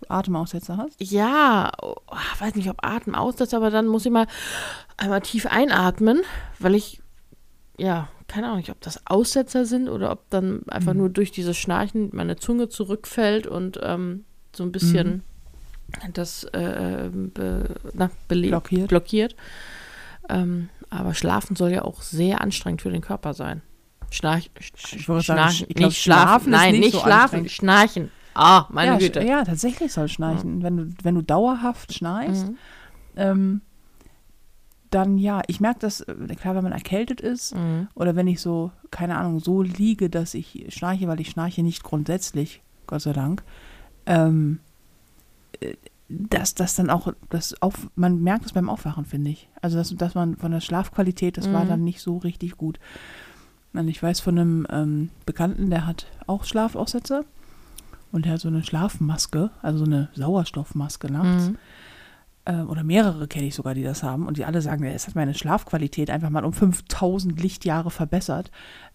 [0.00, 1.00] Du Atemaussetzer hast?
[1.00, 1.94] ja, oh,
[2.40, 4.26] weiß nicht, ob Atem aussetzt, aber dann muss ich mal
[4.96, 6.20] einmal tief einatmen,
[6.58, 7.00] weil ich,
[7.78, 10.98] ja, keine Ahnung, ob das Aussetzer sind oder ob dann einfach Mhm.
[10.98, 15.22] nur durch dieses Schnarchen meine Zunge zurückfällt und ähm, so ein bisschen
[16.12, 18.88] das äh, be, na, Blockiert.
[18.88, 19.36] blockiert.
[20.28, 23.62] Ähm, aber schlafen soll ja auch sehr anstrengend für den Körper sein.
[24.10, 24.50] Schnarch,
[24.92, 27.48] Ich wollte sagen, schnarchen, ich glaub, nicht schlafen, Schlafen ist nein, nicht nicht, so schlafen,
[27.48, 28.10] schnarchen.
[28.34, 29.20] Ah, meine ja, Güte.
[29.20, 30.62] sch- ja, tatsächlich soll schnarchen.
[30.62, 32.56] Wenn, du, wenn du dauerhaft schnarchst, Mhm.
[33.16, 33.60] ähm,
[34.94, 37.88] dann ja, ich merke das, äh, klar, wenn man erkältet ist Mhm.
[37.94, 41.82] oder wenn ich so, keine Ahnung, so liege, dass ich schnarche, weil ich schnarche nicht
[41.82, 43.42] grundsätzlich, Gott sei Dank,
[44.06, 44.60] ähm,
[45.60, 45.74] äh,
[46.08, 49.48] dass das dann auch, das auf, man merkt es beim Aufwachen, finde ich.
[49.62, 51.68] Also, dass, dass man von der Schlafqualität, das war Mhm.
[51.68, 52.78] dann nicht so richtig gut.
[53.72, 57.24] Und ich weiß von einem ähm, Bekannten, der hat auch Schlafaussetzer
[58.12, 61.48] und der hat so eine Schlafmaske, also so eine Sauerstoffmaske nachts.
[61.48, 61.58] Mhm.
[62.46, 64.26] Äh, oder mehrere kenne ich sogar, die das haben.
[64.26, 68.50] Und die alle sagen, es hat meine Schlafqualität einfach mal um 5000 Lichtjahre verbessert,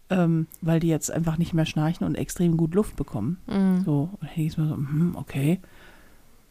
[0.10, 3.38] ähm, weil die jetzt einfach nicht mehr schnarchen und extrem gut Luft bekommen.
[3.48, 3.82] Mhm.
[3.86, 5.60] So, und ich mir so, hm, okay.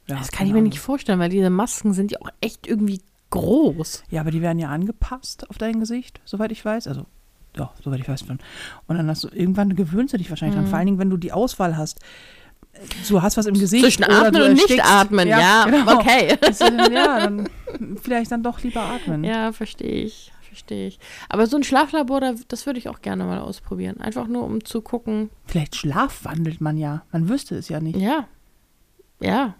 [0.06, 0.70] Ja, Das kann ich mir Ahnung.
[0.70, 4.04] nicht vorstellen, weil diese Masken sind ja auch echt irgendwie groß.
[4.10, 6.88] Ja, aber die werden ja angepasst auf dein Gesicht, soweit ich weiß.
[6.88, 7.04] Also,
[7.56, 8.38] ja, soweit ich weiß schon.
[8.86, 10.64] Und dann hast du, irgendwann gewöhnst du dich wahrscheinlich dran.
[10.64, 10.70] Mhm.
[10.70, 12.00] Vor allen Dingen, wenn du die Auswahl hast.
[13.08, 13.82] Du hast was im Gesicht.
[13.84, 15.98] Zwischen oder atmen du und nicht atmen, ja, genau.
[15.98, 16.36] okay.
[16.92, 17.48] Ja, dann
[18.02, 19.24] vielleicht dann doch lieber atmen.
[19.24, 20.98] Ja, verstehe ich, verstehe ich.
[21.28, 24.00] Aber so ein Schlaflabor, da- das würde ich auch gerne mal ausprobieren.
[24.00, 27.02] Einfach nur, um zu gucken, Vielleicht schlafwandelt man ja.
[27.12, 27.98] Man wüsste es ja nicht.
[27.98, 28.26] ja,
[29.20, 29.54] ja.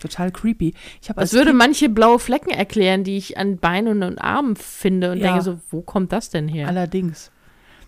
[0.00, 0.74] Total creepy.
[1.00, 5.12] Ich Das als würde manche blaue Flecken erklären, die ich an Beinen und Armen finde
[5.12, 5.28] und Ja.
[5.28, 6.68] denke so, wo kommt das denn her?
[6.68, 7.30] allerdings.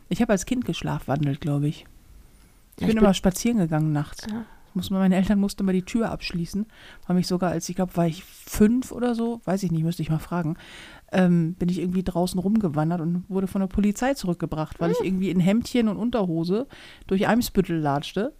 [0.08, 1.84] Ich habe als Kind geschlafwandelt, glaube ich.
[2.78, 4.26] Ich Ja, bin ich immer spazieren gegangen nachts.
[4.30, 4.44] Ja.
[4.74, 6.66] Muss meine Eltern mussten immer die Tür abschließen.
[7.08, 10.02] Haben mich sogar, als ich glaube, war ich fünf oder so, weiß ich nicht, müsste
[10.02, 10.56] ich mal fragen,
[11.10, 15.30] ähm, bin ich irgendwie draußen rumgewandert und wurde von der Polizei zurückgebracht, weil ich irgendwie
[15.30, 16.68] in Hemdchen und Unterhose
[17.08, 18.34] durch Eimsbüttel latschte.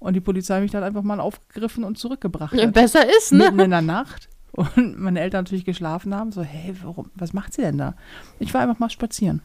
[0.00, 2.72] Und die Polizei mich dann einfach mal aufgegriffen und zurückgebracht Ja, hat.
[2.74, 3.64] Besser ist, Mitten ne?
[3.64, 4.28] in der Nacht.
[4.52, 6.32] Und meine Eltern natürlich geschlafen haben.
[6.32, 7.94] So, hey, warum, was macht sie denn da?
[8.40, 9.42] Ich war einfach mal spazieren.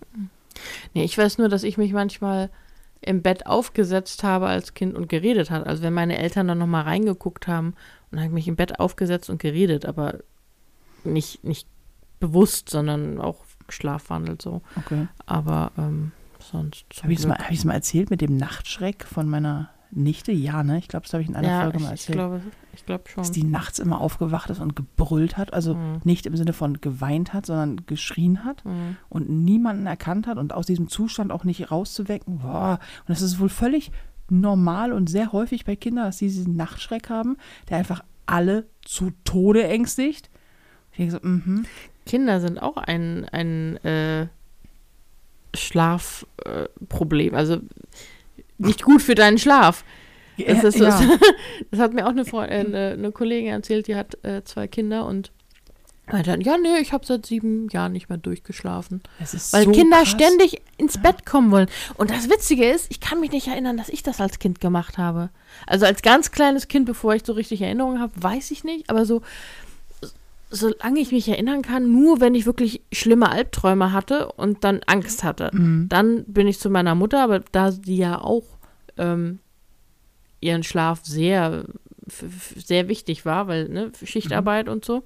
[0.96, 2.50] Nee, ich weiß nur, dass ich mich manchmal
[3.02, 5.68] im Bett aufgesetzt habe als Kind und geredet hat.
[5.68, 7.76] Also wenn meine Eltern dann nochmal reingeguckt haben und
[8.12, 10.20] dann habe ich mich im Bett aufgesetzt und geredet, aber
[11.04, 11.68] nicht, nicht
[12.20, 14.62] bewusst, sondern auch schlafwandelt so.
[14.76, 15.08] Okay.
[15.26, 16.86] Aber ähm, sonst.
[17.04, 17.30] Habe ich, Glück.
[17.30, 20.78] mal- hab mal erzählt mit dem Nachtschreck von meiner Nichte, ja, ne?
[20.80, 22.18] Ich glaube, das habe ich in einer ja, Folge mal ich, ich erzählt.
[22.18, 22.42] glaube
[22.74, 23.22] ich glaub schon.
[23.24, 25.54] dass die nachts immer aufgewacht ist und gebrüllt hat.
[25.54, 26.02] Also Mhm.
[26.04, 28.98] nicht im Sinne von geweint hat, sondern geschrien hat Mhm.
[29.10, 32.40] und niemanden erkannt hat und aus diesem Zustand auch nicht rauszuwecken.
[32.40, 32.80] Boah.
[33.02, 33.92] Und das ist wohl völlig
[34.30, 37.38] normal und sehr häufig bei Kindern, dass sie diesen Nachtschreck haben,
[37.70, 40.30] der einfach alle zu Tode ängstigt.
[40.92, 41.66] Ich denke so, mhm.
[42.06, 44.28] Kinder sind auch ein, ein äh,
[45.56, 47.34] Schlafproblem.
[47.36, 47.58] also
[48.58, 49.84] nicht gut für deinen Schlaf.
[50.38, 50.90] Das, ist, ja.
[50.90, 51.20] das,
[51.72, 54.68] das hat mir auch eine, Freund, äh, eine, eine Kollegin erzählt, die hat äh, zwei
[54.68, 55.32] Kinder und
[56.12, 59.02] meinte dann, ja, nee, ich habe seit sieben Jahren nicht mehr durchgeschlafen.
[59.52, 60.10] Weil so Kinder krass.
[60.10, 61.68] ständig ins Bett kommen wollen.
[61.96, 64.98] Und das Witzige ist, ich kann mich nicht erinnern, dass ich das als Kind gemacht
[64.98, 65.30] habe.
[65.66, 68.90] Also als ganz kleines Kind, bevor ich so richtig Erinnerungen habe, weiß ich nicht.
[68.90, 69.22] Aber so,
[70.50, 75.24] solange ich mich erinnern kann, nur wenn ich wirklich schlimme Albträume hatte und dann Angst
[75.24, 75.52] hatte.
[75.54, 75.88] Mhm.
[75.90, 78.44] Dann bin ich zu meiner Mutter, aber da die ja auch
[78.98, 79.40] ähm,
[80.40, 81.66] ihren Schlaf sehr,
[82.08, 85.04] sehr wichtig war, weil ne, Schichtarbeit und so,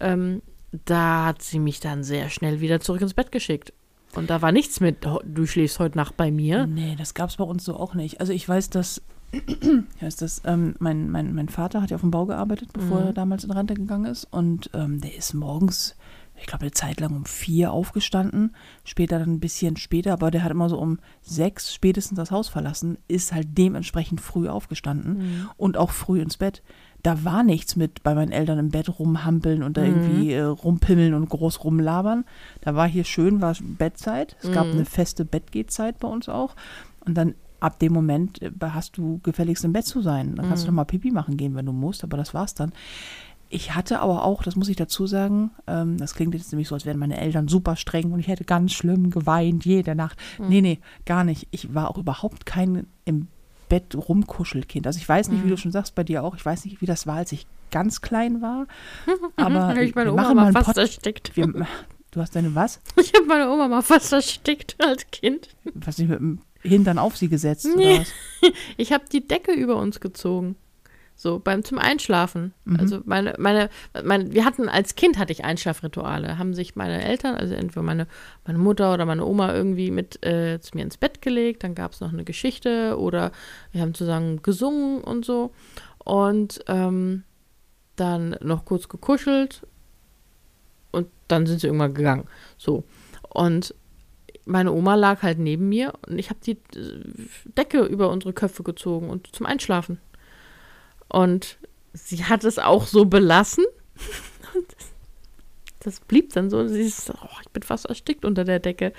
[0.00, 0.42] ähm,
[0.84, 3.72] da hat sie mich dann sehr schnell wieder zurück ins Bett geschickt.
[4.14, 6.66] Und da war nichts mit, "Oh, du schläfst heute Nacht bei mir.
[6.66, 8.20] Nee, das gab es bei uns so auch nicht.
[8.20, 9.02] Also ich weiß, dass,
[10.00, 13.06] heißt das, ähm, mein, mein, mein Vater hat ja auf dem Bau gearbeitet, bevor Mhm.
[13.06, 14.24] er damals in Rente gegangen ist.
[14.30, 15.96] Und ähm, der ist morgens,
[16.38, 20.42] ich glaube, eine Zeit lang um vier aufgestanden, später dann ein bisschen später, aber der
[20.44, 25.48] hat immer so um sechs spätestens das Haus verlassen, ist halt dementsprechend früh aufgestanden Mhm.
[25.56, 26.62] und auch früh ins Bett.
[27.02, 29.86] Da war nichts mit bei meinen Eltern im Bett rumhampeln und da Mhm.
[29.88, 32.24] irgendwie äh, rumpimmeln und groß rumlabern.
[32.62, 34.36] Da war hier schön, war Bettzeit.
[34.42, 34.72] Es gab Mhm.
[34.72, 36.56] eine feste Bettgehzeit bei uns auch.
[37.04, 40.34] Und dann ab dem Moment äh, hast du gefälligst im Bett zu sein.
[40.36, 40.74] Dann kannst du Mhm.
[40.74, 42.72] noch mal Pipi machen gehen, wenn du musst, aber das war's dann.
[43.48, 46.74] Ich hatte aber auch, das muss ich dazu sagen, ähm, das klingt jetzt nämlich so,
[46.74, 50.18] als wären meine Eltern super streng und ich hätte ganz schlimm geweint jede Nacht.
[50.38, 50.48] Mhm.
[50.48, 51.46] Nee, nee, gar nicht.
[51.52, 53.28] Ich war auch überhaupt kein im
[53.68, 54.86] Bett rumkuschelkind.
[54.86, 55.50] Also ich weiß nicht, wie Mhm.
[55.50, 58.00] du schon sagst, bei dir auch, ich weiß nicht, wie das war, als ich ganz
[58.00, 58.66] klein war.
[59.36, 61.36] Aber ich meine wir Oma mal fast Pod erstickt.
[61.36, 61.66] wir,
[62.12, 62.80] Du hast deine was?
[63.00, 65.48] Ich habe meine Oma mal fast erstickt als Kind.
[65.74, 67.94] Was nicht mit dem Hintern auf sie gesetzt Nee.
[67.94, 68.12] oder was?
[68.76, 70.56] Ich habe die Decke über uns gezogen.
[71.18, 72.52] So, beim zum Einschlafen.
[72.66, 72.76] Mhm.
[72.78, 73.70] Also meine, meine,
[74.04, 76.36] meine, wir hatten als Kind hatte ich Einschlafrituale.
[76.36, 78.06] Haben sich meine Eltern, also entweder meine,
[78.46, 81.92] meine Mutter oder meine Oma irgendwie mit äh, zu mir ins Bett gelegt, dann gab
[81.92, 83.32] es noch eine Geschichte oder
[83.72, 85.52] wir haben zusammen gesungen und so.
[86.04, 87.24] Und ähm,
[87.96, 89.66] dann noch kurz gekuschelt
[90.90, 92.26] und dann sind sie irgendwann gegangen.
[92.58, 92.84] So.
[93.30, 93.74] Und
[94.46, 97.02] meine Oma lag halt neben mir und ich habe die äh,
[97.44, 99.98] Decke über unsere Köpfe gezogen und zum Einschlafen.
[101.08, 101.58] Und
[101.92, 103.64] sie hat es auch so belassen.
[104.54, 104.74] Und
[105.80, 106.66] das blieb dann so.
[106.66, 108.92] Sie ist, oh, ich bin fast erstickt unter der Decke.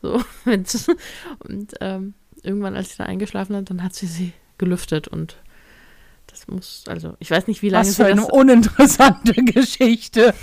[0.00, 0.22] So.
[0.44, 5.36] Und ähm, irgendwann, als sie da eingeschlafen hat, dann hat sie sie gelüftet und
[6.26, 10.34] das muss, also ich weiß nicht, wie lange Was für eine das uninteressante Geschichte.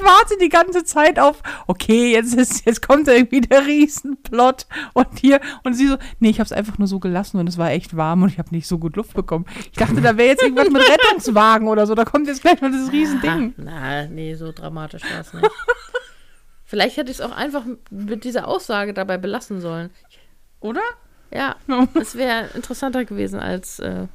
[0.00, 5.18] Ich warte die ganze Zeit auf, okay, jetzt, ist, jetzt kommt irgendwie der Riesenplot und
[5.18, 7.70] hier und sie so, nee, ich habe es einfach nur so gelassen und es war
[7.70, 9.44] echt warm und ich habe nicht so gut Luft bekommen.
[9.70, 12.72] Ich dachte, da wäre jetzt irgendwas mit Rettungswagen oder so, da kommt jetzt gleich mal
[12.72, 13.52] dieses Riesending.
[13.58, 15.50] Na, nee, so dramatisch war es nicht.
[16.64, 19.90] Vielleicht hätte ich es auch einfach mit dieser Aussage dabei belassen sollen.
[20.60, 20.82] Oder?
[21.30, 21.56] Ja,
[22.00, 24.06] es wäre interessanter gewesen, als äh,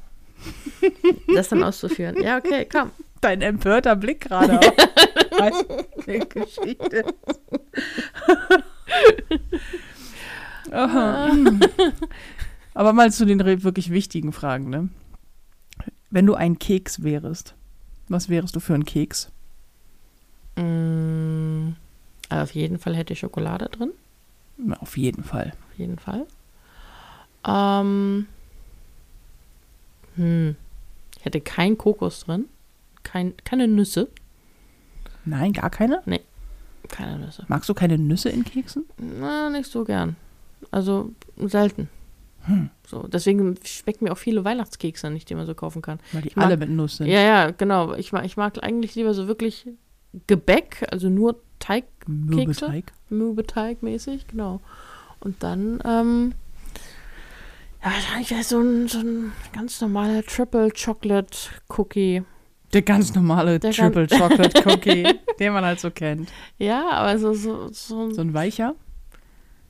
[1.32, 2.20] das dann auszuführen.
[2.20, 2.90] Ja, okay, komm.
[3.26, 5.66] Dein empörter Blick gerade auf.
[6.28, 7.04] Geschichte.
[10.70, 11.32] Aha.
[12.72, 14.90] Aber mal zu den wirklich wichtigen Fragen, ne?
[16.08, 17.56] Wenn du ein Keks wärest,
[18.06, 19.32] was wärest du für ein Keks?
[20.54, 21.70] Mm,
[22.28, 23.90] auf jeden Fall hätte ich Schokolade drin.
[24.56, 25.52] Na, auf jeden Fall.
[25.72, 26.28] Auf jeden Fall.
[27.44, 28.28] Ähm,
[30.14, 30.54] hm.
[31.18, 32.48] Ich hätte kein Kokos drin.
[33.06, 34.08] Kein, keine Nüsse.
[35.24, 36.02] Nein, gar keine?
[36.88, 37.44] Keine Nüsse.
[37.46, 38.84] Magst du keine Nüsse in Keksen?
[38.98, 40.16] Na, nicht so gern.
[40.72, 41.88] Also selten.
[42.46, 42.70] Hm.
[42.86, 45.98] So, deswegen schmecken mir auch viele Weihnachtskekse nicht, die man so kaufen kann.
[46.12, 47.06] Weil die Ich mag- alle mit Nuss sind.
[47.06, 47.94] Ja, ja, genau.
[47.94, 49.66] Ich mag, ich mag eigentlich lieber so wirklich
[50.26, 52.92] Gebäck, also nur Teig, Mürbeteig.
[53.08, 54.60] Mübeteig mäßig, genau.
[55.20, 56.32] Und dann, ähm,
[57.84, 61.36] ja, wahrscheinlich wäre so ein, so ein ganz normaler Triple Chocolate
[61.76, 62.22] Cookie.
[62.72, 65.06] Der ganz normale Der Triple Chocolate Cookie,
[65.40, 66.30] den man halt so kennt.
[66.58, 68.74] Ja, aber so, so, so, So ein weicher?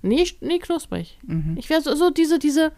[0.02, 1.18] nee, nee, knusprig.
[1.26, 1.56] Mhm.
[1.58, 2.72] Ich wäre so, so diese, diese,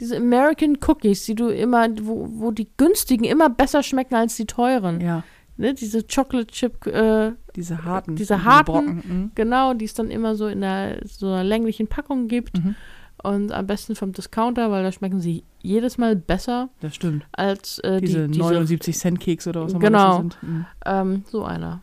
[0.00, 4.46] diese American Cookies, die du immer, wo, wo die günstigen immer besser schmecken als die
[4.46, 5.00] teuren.
[5.00, 5.22] Ja,
[5.56, 5.74] Ne?
[5.74, 8.16] Diese Chocolate Chip, äh, diese harten.
[8.16, 8.94] Diese harten- Brocken.
[9.06, 9.30] Mhm.
[9.34, 12.56] genau, die es dann immer so in einer, so einer länglichen Packung gibt.
[12.56, 12.76] Mhm.
[13.22, 17.26] Und am besten vom Discounter, weil da schmecken sie jedes Mal besser Das stimmt.
[17.32, 20.08] als äh, Diese, die, diese 79 Cent Keks oder was auch immer Genau.
[20.08, 20.42] das sind.
[20.42, 20.66] Mhm.
[20.86, 21.80] ähm, so einer.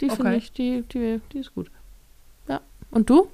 [0.00, 0.36] Die finde Okay.
[0.36, 1.70] ich, die, die, die ist gut.
[2.48, 2.60] Ja.
[2.90, 3.28] Und du?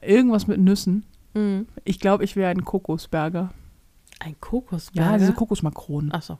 [0.00, 1.04] Irgendwas mit Nüssen.
[1.34, 1.66] Mhm.
[1.84, 3.50] Ich glaube, ich wäre ein Kokosberger.
[4.20, 5.10] Ein Kokosberger?
[5.12, 6.12] Ja, diese Kokosmakronen.
[6.12, 6.38] Achso.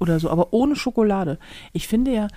[0.00, 1.38] oder so, aber ohne Schokolade.
[1.72, 2.28] Ich finde ja,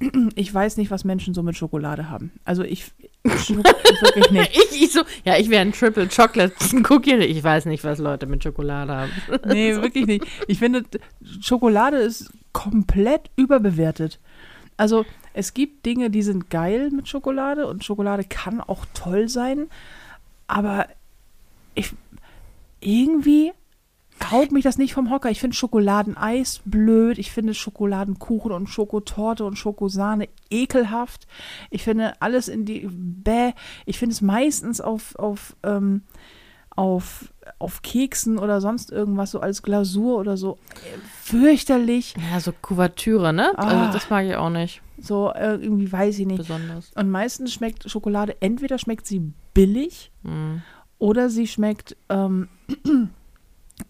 [0.34, 2.32] ich weiß nicht, was Menschen so mit Schokolade haben.
[2.44, 4.50] Also ich, wirklich nicht.
[4.72, 6.54] Ich, ich so, ja, ich wäre ein Triple Chocolate
[6.88, 7.14] Cookie.
[7.14, 9.12] Ich weiß nicht, was Leute mit Schokolade haben.
[9.46, 10.24] Nee, wirklich nicht.
[10.48, 10.84] Ich finde,
[11.40, 14.18] Schokolade ist komplett überbewertet.
[14.76, 19.66] Also es gibt Dinge, die sind geil mit Schokolade und Schokolade kann auch toll sein,
[20.46, 20.86] aber
[21.74, 21.92] ich,
[22.80, 23.52] irgendwie
[24.30, 25.30] haut mich das nicht vom Hocker.
[25.30, 27.18] Ich finde Schokoladeneis blöd.
[27.18, 31.26] Ich finde Schokoladenkuchen und Schokotorte und Schokosahne ekelhaft.
[31.70, 33.52] Ich finde alles in die Bäh.
[33.86, 36.02] Ich finde es meistens auf, auf, ähm,
[36.70, 42.14] auf, auf Keksen oder sonst irgendwas so als Glasur oder so äh, fürchterlich.
[42.32, 43.52] Ja, so Kuvertüre, ne?
[43.56, 43.66] Ah.
[43.66, 46.38] Also das mag ich auch nicht So äh, irgendwie weiß ich nicht.
[46.38, 46.90] besonders.
[46.94, 50.62] Und meistens schmeckt Schokolade, entweder schmeckt sie billig Mhm.
[50.98, 52.48] oder sie schmeckt, ähm,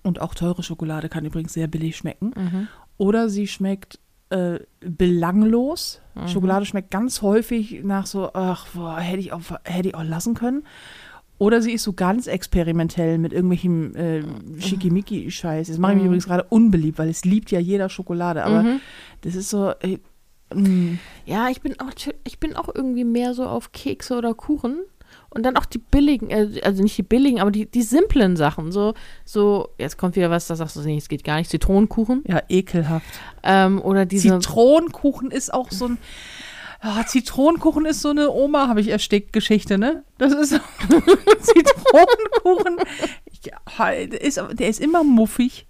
[0.02, 2.68] und auch teure Schokolade kann übrigens sehr billig schmecken, Mhm.
[2.98, 3.98] oder sie schmeckt
[4.30, 6.00] äh, belanglos.
[6.14, 6.28] Mhm.
[6.28, 10.34] Schokolade schmeckt ganz häufig nach so, ach, boah, hätte ich, auch, hätte ich auch lassen
[10.34, 10.64] können.
[11.38, 14.22] Oder sie ist so ganz experimentell mit irgendwelchem äh,
[14.58, 15.68] Schickimicki-Scheiß.
[15.68, 16.06] Das mache ich mich Mhm.
[16.08, 18.44] übrigens gerade unbeliebt, weil es liebt ja jeder Schokolade.
[18.44, 18.80] Aber Mhm.
[19.22, 19.98] das ist so, äh,
[20.54, 21.90] mm, Ja, ich bin auch,
[22.24, 24.78] ich bin auch irgendwie mehr so auf Kekse oder Kuchen.
[25.34, 28.72] Und dann auch die billigen, äh, also nicht die billigen, aber die, die simplen Sachen.
[28.72, 28.94] So,
[29.24, 31.50] so, jetzt kommt wieder was, da sagst du, nee, es geht gar nicht.
[31.50, 32.22] Zitronenkuchen.
[32.26, 33.06] ja, ekelhaft.
[33.42, 34.38] Ähm, oder diese.
[34.38, 35.98] Zitronenkuchen ist auch so ein.
[36.82, 40.04] Ja, Zitronenkuchen ist so eine Oma, habe ich erstickt, Geschichte, ne?
[40.18, 40.50] Das ist
[41.40, 42.76] Zitronenkuchen.
[43.42, 45.66] Ja, der ist, der ist immer muffig.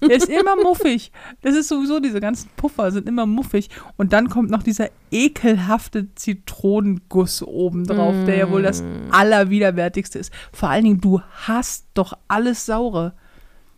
[0.00, 1.12] Der ist immer muffig.
[1.42, 3.68] Das ist sowieso, diese ganzen Puffer sind immer muffig.
[3.96, 10.32] Und dann kommt noch dieser ekelhafte Zitronenguss obendrauf, der ja wohl das allerwiderwärtigste ist.
[10.52, 13.12] Vor allen Dingen, du hast doch alles Saure.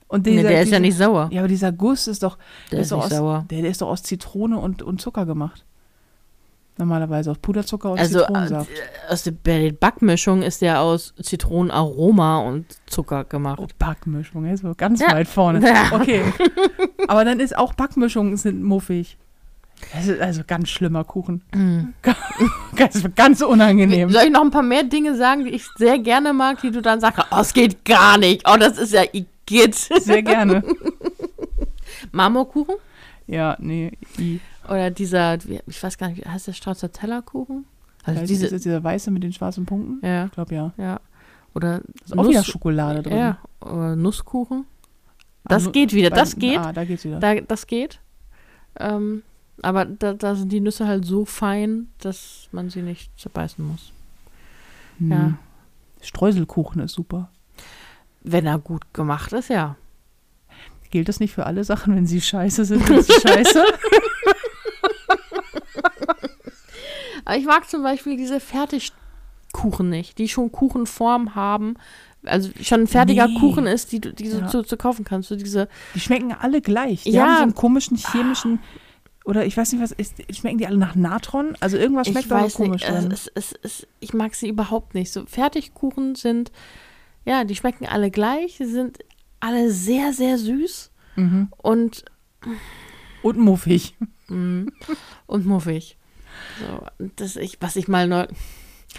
[0.08, 1.28] Und nee, dieser- der ist ja dieser- nicht sauer.
[1.32, 2.36] Ja, aber dieser Guss ist doch,
[2.70, 3.46] Der ist doch nicht aus, sauer.
[3.50, 5.64] Der, der ist doch aus Zitrone und, und Zucker gemacht.
[6.78, 8.70] Normalerweise aus Puderzucker und Also äh, Zitronensaft.
[9.08, 13.58] aus der bei der Backmischung ist der aus Zitronenaroma und Zucker gemacht.
[13.60, 15.12] Oh, Backmischung, ist so ganz Ja.
[15.12, 15.60] weit vorne.
[15.66, 15.92] Ja.
[15.92, 16.22] Okay.
[17.08, 19.18] Aber dann ist auch Backmischungen sind muffig.
[19.92, 21.42] Das ist also ganz schlimmer Kuchen.
[21.54, 21.92] Mhm.
[22.76, 24.08] Ganz, ganz unangenehm.
[24.10, 26.80] Soll ich noch ein paar mehr Dinge sagen, die ich sehr gerne mag, die du
[26.80, 28.48] dann sagst, oh, es geht gar nicht.
[28.48, 29.74] Oh, das ist ja Igitt.
[29.74, 30.62] Sehr gerne.
[32.12, 32.76] Marmorkuchen?
[33.26, 33.92] Ja, nee.
[34.18, 34.40] I.
[34.72, 37.64] Oder dieser, ich weiß gar nicht, heißt der Stracciatella-Kuchen?
[38.04, 40.04] Also Also diese, diese, dieser weiße mit den schwarzen Punkten?
[40.04, 40.72] ja, Ich glaube ja.
[40.76, 41.00] ja.
[41.54, 43.16] Oder Ist auch wieder Schokolade drin.
[43.18, 44.64] ja, oder Nusskuchen.
[45.44, 46.58] Das Ah, geht wieder, bei- das geht.
[46.58, 47.18] Ah, da geht's wieder.
[47.20, 48.00] Da, das geht.
[48.80, 49.22] Ähm,
[49.60, 53.92] aber da, da sind die Nüsse halt so fein, dass man sie nicht zerbeißen muss.
[54.98, 55.10] Hm.
[55.10, 55.34] ja.
[56.00, 57.28] Streuselkuchen ist super.
[58.22, 59.76] Wenn er gut gemacht ist, ja.
[60.90, 63.64] Gilt das nicht für alle Sachen, wenn sie scheiße sind, sind sie scheiße?
[67.24, 71.74] Aber ich mag zum Beispiel diese Fertigkuchen nicht, die schon Kuchenform haben.
[72.24, 73.38] Also schon ein fertiger Nee.
[73.38, 74.46] Kuchen ist, die du die du Ja.
[74.48, 75.28] zu, zu kaufen kannst.
[75.28, 77.02] So diese, Die schmecken alle gleich.
[77.04, 77.22] Die Ja.
[77.26, 78.60] haben so einen komischen chemischen
[79.24, 81.56] oder ich weiß nicht was ist, schmecken die alle nach Natron?
[81.60, 83.10] Also irgendwas schmeckt weiß komisch nicht, dran.
[83.12, 85.12] es, es, es, ich mag sie überhaupt nicht.
[85.12, 86.50] So Fertigkuchen sind,
[87.24, 88.98] ja, die schmecken alle gleich, sie sind
[89.40, 91.48] alle sehr, sehr süß Mhm.
[91.58, 92.04] und,
[93.22, 93.94] Und muffig.
[94.28, 94.68] mm,
[95.26, 95.96] und muffig.
[96.60, 98.26] So, das ich, was ich mal neu.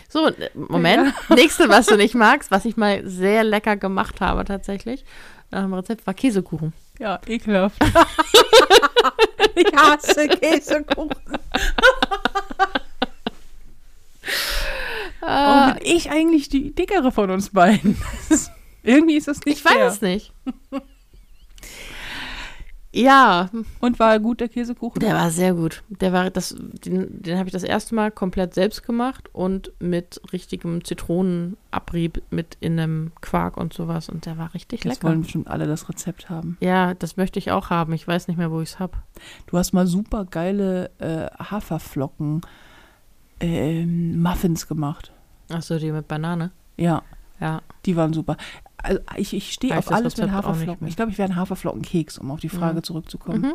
[0.09, 1.13] So, äh, Moment.
[1.29, 5.05] Nächste, was du nicht magst, was ich mal sehr lecker gemacht habe tatsächlich,
[5.51, 6.73] nach dem Rezept war Käsekuchen.
[6.99, 7.77] Ja, ekelhaft.
[9.55, 11.09] ich hasse Käsekuchen.
[15.21, 17.97] Warum Äh, bin ich eigentlich die dickere von uns beiden?
[18.83, 19.87] Irgendwie ist das nicht ich weiß fair.
[19.87, 20.33] es nicht.
[22.93, 24.99] Ja, Und war gut der Käsekuchen?
[24.99, 25.84] Der war sehr gut.
[25.89, 30.21] Der war das, den, den habe ich das erste Mal komplett selbst gemacht und mit
[30.32, 35.08] richtigem Zitronenabrieb mit in einem Quark und sowas und der war richtig Jetzt lecker.
[35.10, 36.58] wollen bestimmt alle das Rezept haben.
[36.60, 37.93] Ja, das möchte ich auch haben.
[37.93, 38.97] Ich weiß nicht mehr, wo ich es habe.
[39.47, 42.41] Du hast mal super geile äh, Haferflocken
[43.39, 45.11] ähm, Muffins gemacht.
[45.49, 46.51] Achso, die mit Banane.
[46.78, 47.01] Ja,
[47.39, 47.61] Ja.
[47.86, 48.38] die waren super.
[48.84, 50.88] Also ich, ich stehe auf alles mit Haferflocken.
[50.88, 52.84] Ich glaube, ich wäre ein Haferflockenkeks, um auf die Frage Mhm.
[52.84, 53.41] zurückzukommen.
[53.41, 53.53] Mhm.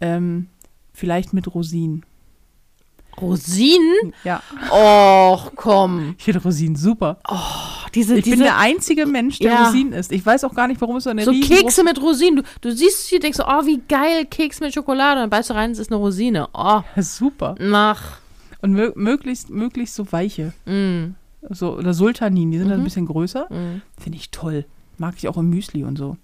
[0.00, 0.46] Ähm,
[0.92, 2.04] vielleicht mit Rosinen.
[3.20, 4.12] Rosinen?
[4.24, 4.42] Ja,
[4.72, 6.14] Och, komm.
[6.18, 7.18] ich finde Rosinen super.
[7.28, 7.36] Oh,
[7.94, 9.66] diese, Ich diese bin der einzige Mensch, der Ja.
[9.66, 10.10] Rosinen isst.
[10.10, 12.36] Ich weiß auch gar nicht, warum es so eine so Kekse mit Rosinen.
[12.36, 15.20] Du, du siehst sie, denkst oh, wie geil, Keks mit Schokolade.
[15.20, 16.48] Und dann beißt du rein, es ist eine Rosine.
[16.52, 17.54] Oh, Super.
[17.60, 18.18] nach.
[18.62, 20.52] Und mö möglichst, möglichst so weiche.
[20.66, 21.14] Mm,
[21.50, 22.84] So, oder Sultanin, die sind dann ein Mhm.
[22.84, 23.46] bisschen größer.
[23.52, 23.82] mm.
[24.00, 24.64] Finde ich toll.
[24.98, 26.16] Mag ich auch im Müsli und so.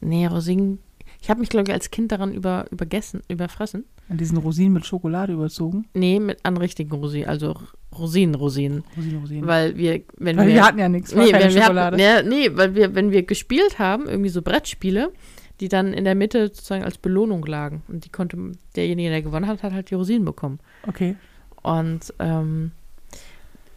[0.00, 0.78] Nee, Rosinen.
[1.20, 3.84] Ich habe mich, glaube ich, als Kind daran über, übergessen, überfressen.
[4.08, 5.86] An diesen Rosinen mit Schokolade überzogen.
[5.92, 7.56] Nee, mit an richtigen Rosinen, also
[7.98, 8.84] Rosinen, Rosinen.
[8.96, 9.46] Rosinen, Rosinen.
[9.46, 10.54] Weil wir, wenn Weil wir.
[10.54, 11.96] wir hatten ja nichts, nee, keine Schokolade.
[11.96, 15.12] Hatten, ja, nee, weil wir, wenn wir gespielt haben, irgendwie so Brettspiele,
[15.60, 17.82] die dann in der Mitte sozusagen als Belohnung lagen.
[17.88, 18.38] Und die konnte,
[18.76, 20.60] derjenige, der gewonnen hat, hat halt die Rosinen bekommen.
[20.86, 21.16] Okay.
[21.62, 22.70] Und ähm,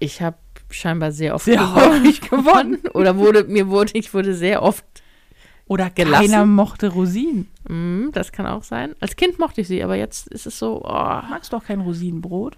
[0.02, 0.38] ich habe
[0.70, 2.04] scheinbar sehr oft Sehr gewonnen.
[2.04, 2.78] häufig gewonnen.
[2.94, 4.84] Oder wurde, mir wurde, ich wurde sehr oft,
[5.68, 6.26] Oder Gelassen.
[6.32, 7.48] keiner mochte Rosinen.
[7.70, 8.96] mm, das kann auch sein.
[9.00, 10.90] Als Kind mochte ich sie, aber jetzt ist es so, oh,
[11.30, 12.58] Magst du auch kein Rosinenbrot?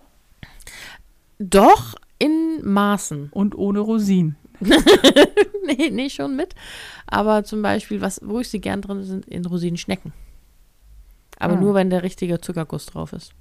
[1.39, 3.29] doch in Maßen.
[3.31, 4.37] Und ohne Rosinen.
[5.65, 6.55] nee, nee, schon mit.
[7.07, 10.13] Aber zum Beispiel, was, wo ich sie gern drin sind, in Rosinenschnecken.
[11.39, 11.59] Aber Ah.
[11.59, 13.33] nur, wenn der richtige Zuckerguss drauf ist.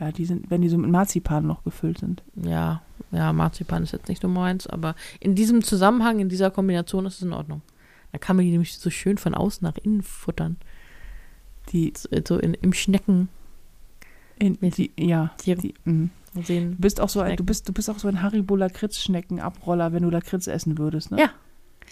[0.00, 2.22] Ja, die sind, wenn die so mit Marzipan noch gefüllt sind.
[2.34, 2.82] Ja,
[3.12, 7.16] ja, Marzipan ist jetzt nicht so meins, aber in diesem Zusammenhang, in dieser Kombination ist
[7.16, 7.62] es in Ordnung.
[8.10, 10.56] Da kann man die nämlich so schön von außen nach innen futtern.
[11.70, 11.92] Die,
[12.26, 13.28] So, in, im Schnecken
[14.38, 15.32] in, die ja.
[15.44, 16.08] die Die, mh.
[16.42, 16.72] sehen.
[16.72, 20.02] Du bist auch so ein, du bist, du bist auch so ein Haribo Lakritz-Schnecken-Abroller, wenn
[20.02, 21.20] du Lakritz essen würdest, ne?
[21.20, 21.30] Ja.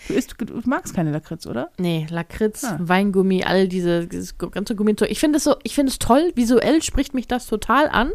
[0.09, 1.71] Du, isst, du magst keine Lakritz, oder?
[1.79, 2.79] Nee, Lakritz, Ah.
[2.81, 5.11] Weingummi, all diese dieses ganze Gummizeug.
[5.11, 6.33] Ich finde es so, ich finde es toll.
[6.35, 8.11] Visuell spricht mich das total an.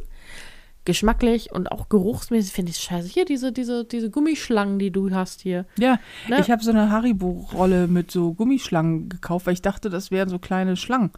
[0.86, 3.10] Geschmacklich und auch geruchsmäßig finde ich es scheiße.
[3.10, 5.66] Hier, diese, diese, diese Gummischlangen, die du hast hier.
[5.78, 6.40] Ja, Ne?
[6.40, 10.40] ich habe so eine Haribo-Rolle mit so Gummischlangen gekauft, weil ich dachte, das wären so
[10.40, 11.12] kleine Schlangen.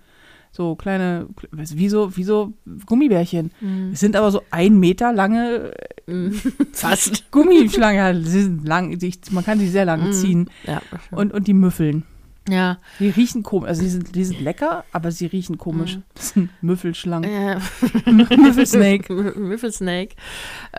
[0.52, 2.54] So kleine, wie so, wie so
[2.86, 3.52] Gummibärchen.
[3.94, 5.72] Es sind aber so ein Meter lange
[6.08, 6.32] Mm,
[6.74, 7.30] Fast.
[7.32, 7.98] Gummischlangen.
[7.98, 8.98] Ja, sie sind lang,
[9.30, 10.12] man kann sie sehr lang Mm.
[10.14, 10.50] ziehen.
[10.66, 10.82] Ja,
[11.12, 12.02] Und, und die Müffeln.
[12.50, 12.80] ja.
[13.00, 13.70] Die riechen komisch.
[13.70, 15.98] Also die sind, die sind lecker, aber sie riechen komisch.
[15.98, 16.04] Mhm.
[16.16, 17.30] Das sind Müffelschlangen.
[17.30, 17.60] Äh,
[18.12, 19.14] Müffelsnake.
[19.38, 20.16] Müffelsnake.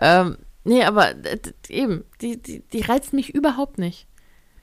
[0.01, 4.07] Ähm, nee, aber äh, eben, die, die, die reizt mich überhaupt nicht.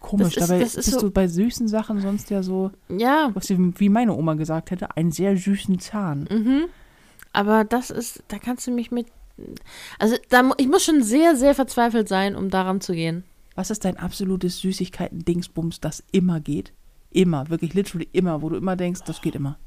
[0.00, 3.46] Komisch, Das dabei ist bist so- du bei süßen Sachen sonst ja so, Ja, was
[3.48, 6.28] sie- wie meine Oma gesagt hätte, einen sehr süßen Zahn.
[6.30, 6.64] mhm.
[7.32, 9.06] Aber das ist, da kannst du mich mit.
[9.98, 13.22] Also, da, ich muss schon sehr, sehr verzweifelt sein, um daran zu gehen.
[13.54, 16.72] Was ist dein absolutes Süßigkeiten-Dingsbums, das immer geht?
[17.10, 19.58] Immer, wirklich literally immer, wo du immer denkst, das geht immer.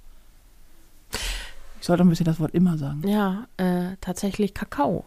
[1.80, 3.08] Ich sollte ein bisschen das Wort immer sagen.
[3.08, 5.06] Ja, äh, tatsächlich Kakao.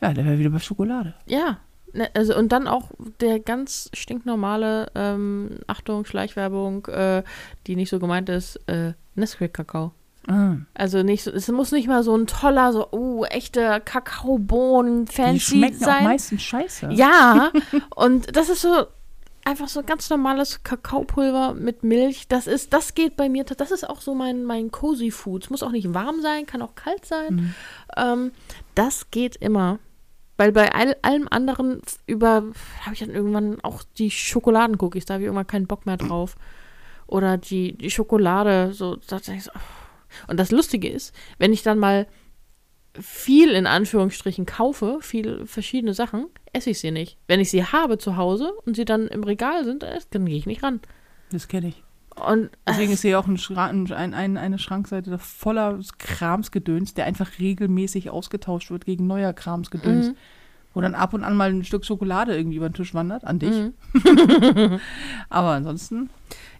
[0.00, 1.14] Ja, der wäre wieder bei Schokolade.
[1.26, 1.58] Ja.
[1.92, 7.22] Ne, also, und dann auch der ganz stinknormale, ähm, Achtung, Schleichwerbung, äh,
[7.66, 9.92] die nicht so gemeint ist, äh, Nesquik-Kakao.
[10.28, 15.04] Ah, Also nicht so, es muss nicht mal so ein toller, so, uh, echte Kakaobohnen,
[15.04, 16.04] die fancy schmecken auch sein.
[16.04, 16.88] meistens scheiße.
[16.92, 17.52] Ja,
[17.94, 18.86] und das ist so
[19.44, 22.26] einfach so ganz normales Kakaopulver mit Milch.
[22.26, 25.44] Das ist, das geht bei mir, das ist auch so mein, mein cozy Food.
[25.44, 27.34] Es muss auch nicht warm sein, kann auch kalt sein.
[27.34, 27.54] Mhm.
[27.96, 28.32] Ähm,
[28.74, 29.78] das geht immer.
[30.36, 32.44] Weil bei all, allem anderen über
[32.82, 36.36] habe ich dann irgendwann auch die Schokoladencookies, da habe ich irgendwann keinen Bock mehr drauf.
[37.06, 40.28] Oder die, die Schokolade, so, da ich so, oh.
[40.28, 42.06] Und das Lustige ist, wenn ich dann mal
[43.00, 47.18] viel in Anführungsstrichen kaufe, viel verschiedene Sachen, esse ich sie nicht.
[47.26, 50.46] Wenn ich sie habe zu Hause und sie dann im Regal sind, dann gehe ich
[50.46, 50.80] nicht ran.
[51.30, 51.85] Das kenne ich.
[52.24, 57.38] Und Deswegen ist hier auch ein Schrank, ein, ein, eine Schrankseite voller Kramsgedöns, der einfach
[57.38, 60.08] regelmäßig ausgetauscht wird gegen neuer Kramsgedöns.
[60.08, 60.16] Mhm.
[60.76, 63.38] Wo dann ab und an mal ein Stück Schokolade irgendwie über den Tisch wandert, an
[63.38, 63.50] dich.
[63.94, 64.80] Mhm.
[65.30, 66.10] Aber ansonsten,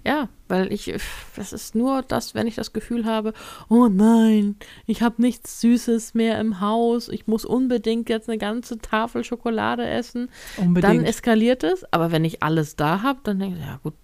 [0.07, 0.95] Ja, weil ich,
[1.35, 3.35] das ist nur das, wenn ich das Gefühl habe,
[3.69, 4.57] oh nein,
[4.87, 9.87] ich habe nichts Süßes mehr im Haus, ich muss unbedingt jetzt eine ganze Tafel Schokolade
[9.87, 11.07] essen, dann unbedingt.
[11.07, 11.85] eskaliert es.
[11.93, 13.95] Aber wenn ich alles da habe, dann denke ich, ja gut,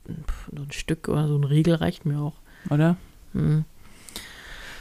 [0.54, 2.34] so ein Stück oder so ein Riegel reicht mir auch.
[2.68, 2.96] oder?
[3.32, 3.64] Mhm.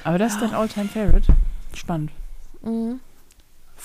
[0.03, 1.32] Aber das ist dein Alltime Favorite.
[1.73, 2.11] Spannend.
[2.63, 2.99] Mhm.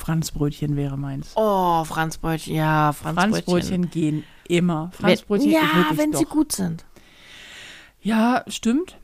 [0.07, 1.33] Franzbrötchen wäre meins.
[1.35, 3.33] Oh, Franzbrötchen, ja, Franzbrötchen.
[3.45, 4.91] Franzbrötchen gehen immer.
[4.93, 6.19] Wenn, Franzbrötchen ja, wirklich wenn doch.
[6.21, 6.85] sie gut sind.
[8.01, 8.99] Ja, stimmt.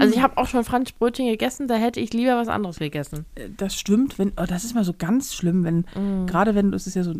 [0.00, 3.24] Also ich habe auch schon Franzbrötchen gegessen, da hätte ich lieber was anderes gegessen.
[3.36, 4.18] Äh, Das stimmt.
[4.18, 6.26] Wenn, oh, das ist mal so ganz schlimm, wenn, Mhm.
[6.26, 7.14] gerade wenn, das ist ja so,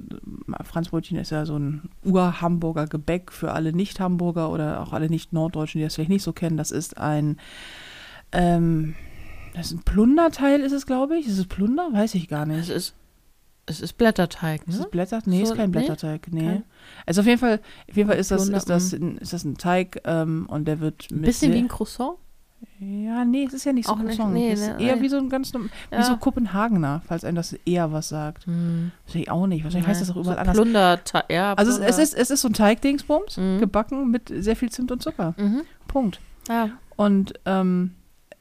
[0.64, 5.84] Franzbrötchen ist ja so ein Ur-Hamburger Gebäck für alle Nicht-Hamburger oder auch alle Nicht-Norddeutschen, die
[5.84, 6.56] das vielleicht nicht so kennen.
[6.56, 7.36] Das ist ein,
[8.32, 8.96] ähm,
[9.54, 11.28] das ist ein Plunderteil, ist es, glaube ich.
[11.28, 11.88] Ist es Plunder?
[11.92, 12.68] Weiß ich gar Es nicht.
[12.70, 12.94] ist,
[13.70, 14.84] es ist Blätterteig, Ist ne?
[14.84, 15.20] es Blätter?
[15.24, 15.78] Nee, So, ist kein nee?
[15.78, 16.26] Blätterteig.
[16.30, 16.40] Nee.
[16.46, 16.64] Kein-
[17.06, 19.44] Also auf jeden Fall, auf jeden Fall ist das, Plunder, ist das, ein, ist das
[19.44, 22.16] ein Teig ähm, und der wird Ein mit bisschen wie ein Croissant.
[22.78, 24.34] Ja, nee, es ist ja nicht so Auch nicht, Croissant.
[24.34, 25.02] nee, es ist ne, eher nee.
[25.02, 25.98] wie so ein ganz norm- Ja.
[25.98, 28.44] wie so Kopenhagener, falls einem das eher was sagt.
[28.46, 28.92] Hm.
[29.06, 29.64] Wahrscheinlich auch nicht.
[29.64, 30.56] Wahrscheinlich heißt das auch überall so anders.
[30.56, 31.00] Plunder,
[31.30, 31.90] ja, Also es, Plunder.
[31.90, 33.60] es, ist, es ist so ein Teigdingsbums, Mhm.
[33.60, 35.34] gebacken mit sehr viel Zimt und Zucker.
[35.38, 35.62] Mhm.
[35.88, 36.20] Punkt.
[36.48, 36.70] Ja.
[36.96, 37.92] Und ähm,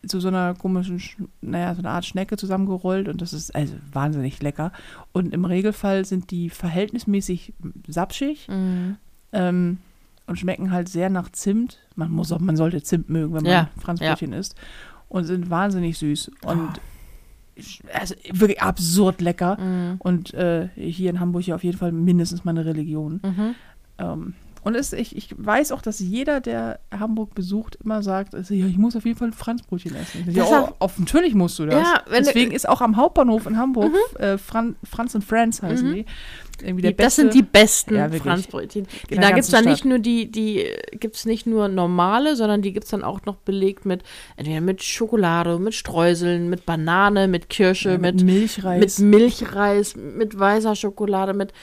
[0.08, 3.74] zu so einer komischen, Sch- naja, so eine Art Schnecke zusammengerollt und das ist also
[3.92, 4.72] wahnsinnig lecker.
[5.12, 7.54] Und im Regelfall sind die verhältnismäßig
[7.88, 8.96] sapschig Mhm.
[9.34, 9.78] ähm,
[10.28, 11.80] und schmecken halt sehr nach Zimt.
[11.96, 14.56] Man muss auch, man sollte Zimt mögen, wenn man Ja, Franzbrötchen isst.
[15.10, 16.32] Und sind wahnsinnig süß.
[16.46, 16.80] Und
[17.56, 19.60] ich- also wirklich absurd lecker.
[19.60, 19.96] Mhm.
[20.00, 23.20] Und äh, hier in Hamburg ja auf jeden Fall mindestens mal eine Religion.
[23.24, 23.56] Mhm.
[23.98, 24.34] Ähm,
[24.64, 28.66] und es, ich, ich weiß auch, dass jeder, der Hamburg besucht, immer sagt, also, ja,
[28.66, 30.20] ich muss auf jeden Fall ein Franzbrötchen essen.
[30.28, 31.76] Ich Das ja, auch- oh, auf, natürlich musst du das.
[31.76, 35.62] Ja, wenn du- Deswegen ist auch am Hauptbahnhof in Hamburg äh, Fran, Franz and Friends
[35.62, 35.94] heißen Mhm.
[35.94, 36.06] die.
[36.62, 38.10] Irgendwie der Die, das beste, sind die besten Ja.
[38.10, 38.86] Franzbrötchen.
[39.10, 40.66] Da gibt es dann nicht nur die, die
[41.00, 44.04] gibt nicht nur normale, sondern die gibt es dann auch noch belegt mit
[44.36, 49.00] entweder mit Schokolade, mit Streuseln, mit Banane, mit Kirsche, ja, mit, mit Milchreis.
[49.00, 51.54] mit Milchreis, mit weißer Schokolade, mit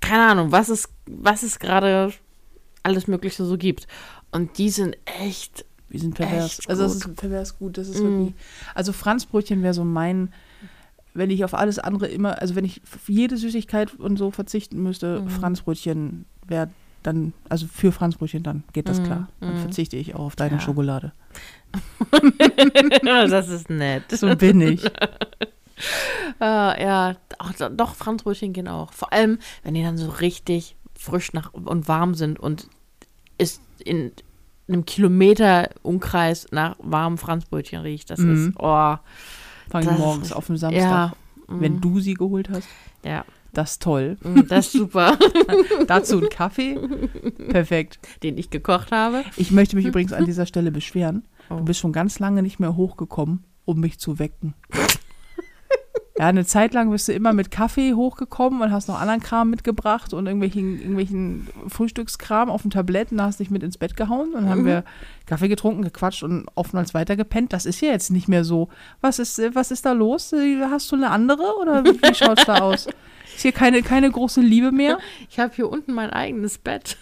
[0.00, 2.12] keine Ahnung, was es, was es gerade
[2.82, 3.86] alles Mögliche so gibt.
[4.30, 5.64] Und die sind echt.
[5.88, 6.60] Wir sind pervers.
[6.68, 7.12] Also das gut.
[7.12, 7.78] ist pervers gut.
[7.78, 8.04] Das ist Mm.
[8.04, 8.34] wirklich.
[8.74, 10.32] Also Franzbrötchen wäre so mein,
[11.14, 14.82] wenn ich auf alles andere immer, also wenn ich auf jede Süßigkeit und so verzichten
[14.82, 15.28] müsste, Mhm.
[15.30, 16.68] Franzbrötchen wäre
[17.02, 19.28] dann, also für Franzbrötchen dann geht das Mm, klar.
[19.40, 19.60] Dann mm.
[19.60, 20.60] verzichte ich auch auf deine Ja.
[20.60, 21.12] Schokolade.
[23.02, 24.04] das ist nett.
[24.10, 24.82] So bin ich.
[26.40, 26.44] Äh,
[26.84, 28.92] ja, auch, doch, Franzbrötchen gehen auch.
[28.92, 32.68] Vor allem, wenn die dann so richtig frisch nach, und warm sind und
[33.38, 34.12] ist in
[34.68, 38.10] einem Kilometer Umkreis nach warmen Franzbrötchen riecht.
[38.10, 38.48] Das Mhm.
[38.48, 38.96] ist, oh,
[39.78, 41.12] ist morgens auf dem Samstag, ja.
[41.46, 42.68] wenn mm, du sie geholt hast.
[43.04, 43.24] Ja,
[43.54, 44.18] Das ist toll.
[44.22, 45.16] mm, das ist super,
[45.86, 46.76] Dazu ein Kaffee.
[47.48, 47.98] Perfekt.
[48.22, 49.24] den ich gekocht habe.
[49.36, 51.24] Ich möchte mich übrigens an dieser Stelle beschweren.
[51.48, 51.56] Oh.
[51.56, 54.54] Du bist schon ganz lange nicht mehr hochgekommen, um mich zu wecken.
[56.18, 59.50] Ja, eine Zeit lang bist du immer mit Kaffee hochgekommen und hast noch anderen Kram
[59.50, 64.30] mitgebracht und irgendwelchen, irgendwelchen Frühstückskram auf dem Tablett und hast dich mit ins Bett gehauen.
[64.34, 64.66] Dann haben Mhm.
[64.66, 64.84] wir
[65.26, 67.52] Kaffee getrunken, gequatscht und oftmals weitergepennt.
[67.52, 68.68] Das ist ja jetzt nicht mehr so.
[69.00, 70.34] Was ist, was ist da los?
[70.70, 72.88] Hast du eine andere oder wie, wie schaut's da aus?
[73.38, 74.98] Ist hier keine, keine große Liebe mehr?
[75.30, 76.96] Ich habe hier unten mein eigenes Bett.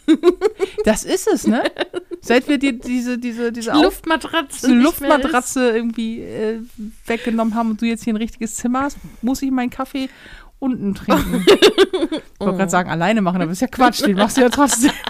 [0.85, 1.63] Das ist es, ne?
[2.21, 4.71] Seit wir dir diese, diese, diese Auf Luftmatratze.
[4.71, 6.61] Luftmatratze irgendwie äh,
[7.07, 10.11] weggenommen haben und du jetzt hier ein richtiges Zimmer hast, muss ich meinen Kaffee
[10.59, 11.43] unten trinken.
[11.47, 12.45] ich wollte Oh.
[12.53, 14.93] gerade sagen, alleine machen, aber ist ja Quatsch, den machst du ja trotzdem.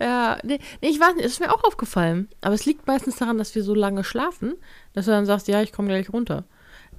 [0.00, 2.28] Ja, nee, nee, ich weiß nicht, es ist mir auch aufgefallen.
[2.42, 4.54] Aber es liegt meistens daran, dass wir so lange schlafen,
[4.92, 6.44] dass du dann sagst, ja, ich komme gleich runter.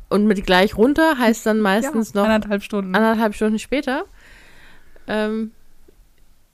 [0.09, 2.95] Und mit gleich runter heißt dann meistens ja, noch anderthalb Stunden.
[2.95, 4.05] anderthalb Stunden später.
[5.07, 5.51] Ähm,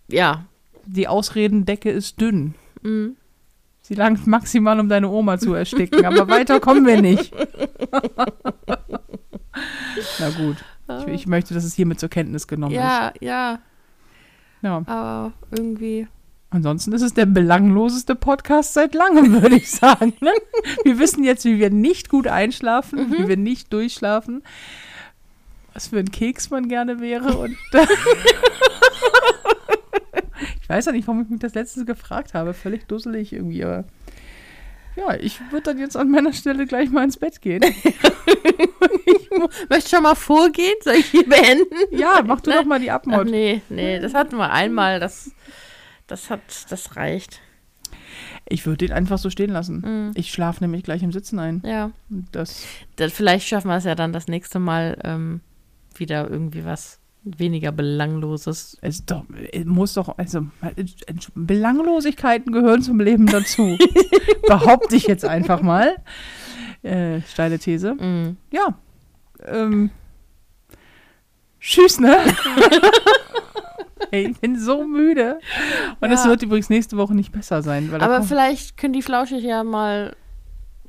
[0.07, 0.45] ja.
[0.85, 2.55] Die Ausredendecke ist dünn.
[2.81, 3.11] Mm.
[3.81, 7.33] Sie langt maximal, um deine Oma zu ersticken, aber weiter kommen wir nicht.
[10.19, 10.57] Na gut.
[10.99, 13.59] Ich, ich möchte, dass es hiermit zur Kenntnis genommen Ja, ja, ist.
[14.61, 14.83] Ja.
[14.85, 16.07] aber irgendwie.
[16.53, 20.13] Ansonsten ist es der belangloseste Podcast seit langem, würde ich sagen.
[20.83, 23.13] Wir wissen jetzt, wie wir nicht gut einschlafen, Mhm.
[23.17, 24.43] wie wir nicht durchschlafen,
[25.73, 27.35] was für ein Keks man gerne wäre.
[27.37, 27.57] Und
[30.61, 32.53] ich weiß ja nicht, warum ich mich das letzte gefragt habe.
[32.53, 33.83] Völlig dusselig irgendwie, aber
[34.95, 37.61] ja, ich würde dann jetzt an meiner Stelle gleich mal ins Bett gehen.
[39.69, 40.75] Möchtest du schon mal vorgehen?
[40.83, 41.65] Soll ich hier beenden?
[41.91, 43.27] Ja, mach du doch mal die Ach, Abmord.
[43.27, 44.99] nee, nee, das hatten wir einmal.
[44.99, 45.31] Das,
[46.07, 47.41] das hat, das reicht.
[48.47, 49.81] Ich würde den einfach so stehen lassen.
[49.85, 50.11] Mhm.
[50.15, 51.61] Ich schlafe nämlich gleich im Sitzen ein.
[51.65, 51.91] Ja.
[52.31, 55.41] Das Das, vielleicht schaffen wir es ja dann das nächste Mal ähm,
[55.95, 58.77] wieder irgendwie was weniger Belangloses.
[58.81, 60.85] Es doch, es muss doch, also äh,
[61.35, 63.77] Belanglosigkeiten gehören zum Leben dazu.
[64.47, 65.95] Behaupte ich jetzt einfach mal.
[66.81, 67.95] Äh, steile These.
[67.95, 68.37] Mm.
[68.51, 68.77] Ja.
[69.45, 69.89] Ähm,
[71.59, 72.17] tschüss, ne?
[74.11, 75.39] Ey, ich bin so müde.
[75.99, 76.29] Und es Ja.
[76.29, 77.91] wird übrigens nächste Woche nicht besser sein.
[77.99, 80.15] Aber vielleicht können die Flauschig ja mal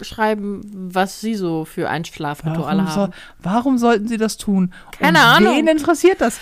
[0.05, 0.61] schreiben,
[0.93, 3.13] was sie so für Einschlafrituale haben.
[3.41, 4.73] warum sollten sie das tun?
[4.99, 5.57] Keine Und Ahnung.
[5.57, 6.39] Wen interessiert das?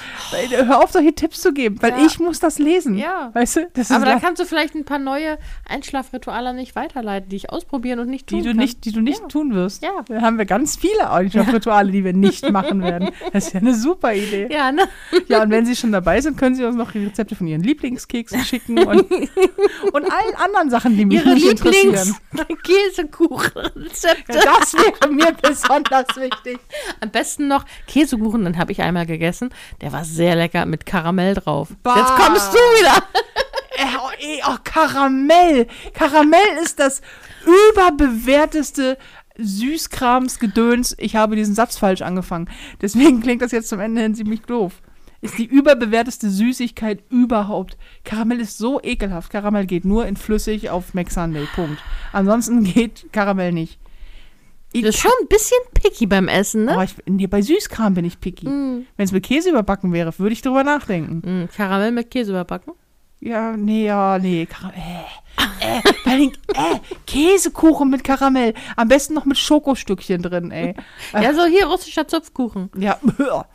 [0.50, 2.04] Hör auf, solche Tipps zu geben, weil Ja.
[2.06, 2.96] ich muss das lesen.
[2.96, 3.30] Ja.
[3.32, 3.60] Weißt du?
[3.90, 5.38] Aber da kannst du vielleicht ein paar neue
[5.68, 8.58] Einschlafrituale an mich weiterleiten, die ich ausprobieren und nicht tun die du kann.
[8.58, 9.28] nicht, die du nicht Ja.
[9.28, 9.82] tun wirst.
[9.82, 9.90] Ja.
[10.08, 13.10] Da haben wir ganz viele Einschlafrituale, die wir nicht machen werden.
[13.32, 14.48] Das ist ja eine super Idee.
[14.50, 14.82] Ja, ne?
[15.28, 17.62] Ja, und wenn Sie schon dabei sind, können Sie uns noch die Rezepte von Ihren
[17.62, 19.10] Lieblingskeksen schicken und,
[19.92, 22.16] und allen anderen Sachen, die mich Ihre nicht interessieren.
[22.32, 23.51] Lieblings-Käsekuchen-Rezepte.
[23.54, 26.58] Ja, das wäre mir besonders wichtig.
[27.00, 29.50] Am besten noch Käsekuchen, den habe ich einmal gegessen.
[29.80, 31.68] Der war sehr lecker mit Karamell drauf.
[31.82, 31.96] Bah.
[31.96, 33.02] Jetzt kommst du wieder.
[33.74, 35.66] Äh, ey, oh, Karamell.
[35.94, 37.00] Karamell ist das
[37.44, 38.98] überbewerteste
[39.38, 40.94] Süßkrams-Gedöns.
[40.98, 42.50] Ich habe diesen Satz falsch angefangen.
[42.80, 44.74] Deswegen klingt das jetzt zum Ende hin ziemlich doof.
[45.22, 47.78] Ist die überbewerteste Süßigkeit überhaupt.
[48.04, 49.30] Karamell ist so ekelhaft.
[49.30, 51.46] Karamell geht nur in flüssig auf Mexanday.
[51.54, 51.80] Punkt.
[52.12, 53.78] Ansonsten geht Karamell nicht.
[54.74, 56.72] Du bist schon ein bisschen picky beim Essen, ne?
[56.72, 58.48] Aber ich, nee, bei Süßkram bin ich picky.
[58.48, 58.86] Mm.
[58.96, 61.44] Wenn es mit Käse überbacken wäre, würde ich drüber nachdenken.
[61.44, 62.72] Mm, Karamell mit Käse überbacken?
[63.20, 64.46] Ja, nee, ja, nee.
[64.46, 65.04] Karamell.
[65.60, 68.54] Äh, äh, vor allem, äh, Käsekuchen mit Karamell.
[68.76, 70.74] Am besten noch mit Schokostückchen drin, ey.
[71.12, 72.70] Ja, so hier russischer Zupfkuchen.
[72.76, 73.46] Ja, hör.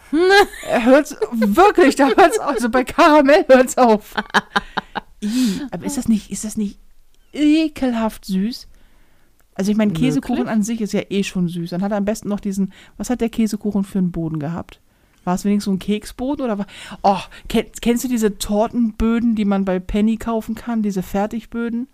[0.68, 2.48] Er hört's wirklich, da hört's auf.
[2.48, 4.14] Also bei Karamell hört's auf.
[5.72, 6.80] Aber ist das nicht, ist das nicht
[7.34, 8.68] ekelhaft süß?
[9.54, 10.54] Also ich meine, Käsekuchen Wirklich?
[10.54, 11.72] an sich ist ja eh schon süß.
[11.72, 14.80] Dann hat er am besten noch diesen, was hat der Käsekuchen für einen Boden gehabt?
[15.28, 16.68] War es wenigstens so ein Keksboden oder war,
[17.04, 17.20] oh,
[17.50, 21.90] kenn, kennst du diese Tortenböden, die man bei Penny kaufen kann, diese Fertigböden?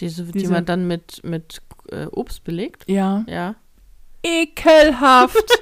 [0.00, 1.62] Diese, die Diese- man dann mit, mit
[1.92, 2.82] äh, Obst belegt.
[2.88, 3.24] Ja.
[3.28, 3.54] Ja.
[4.24, 5.36] Ekelhaft.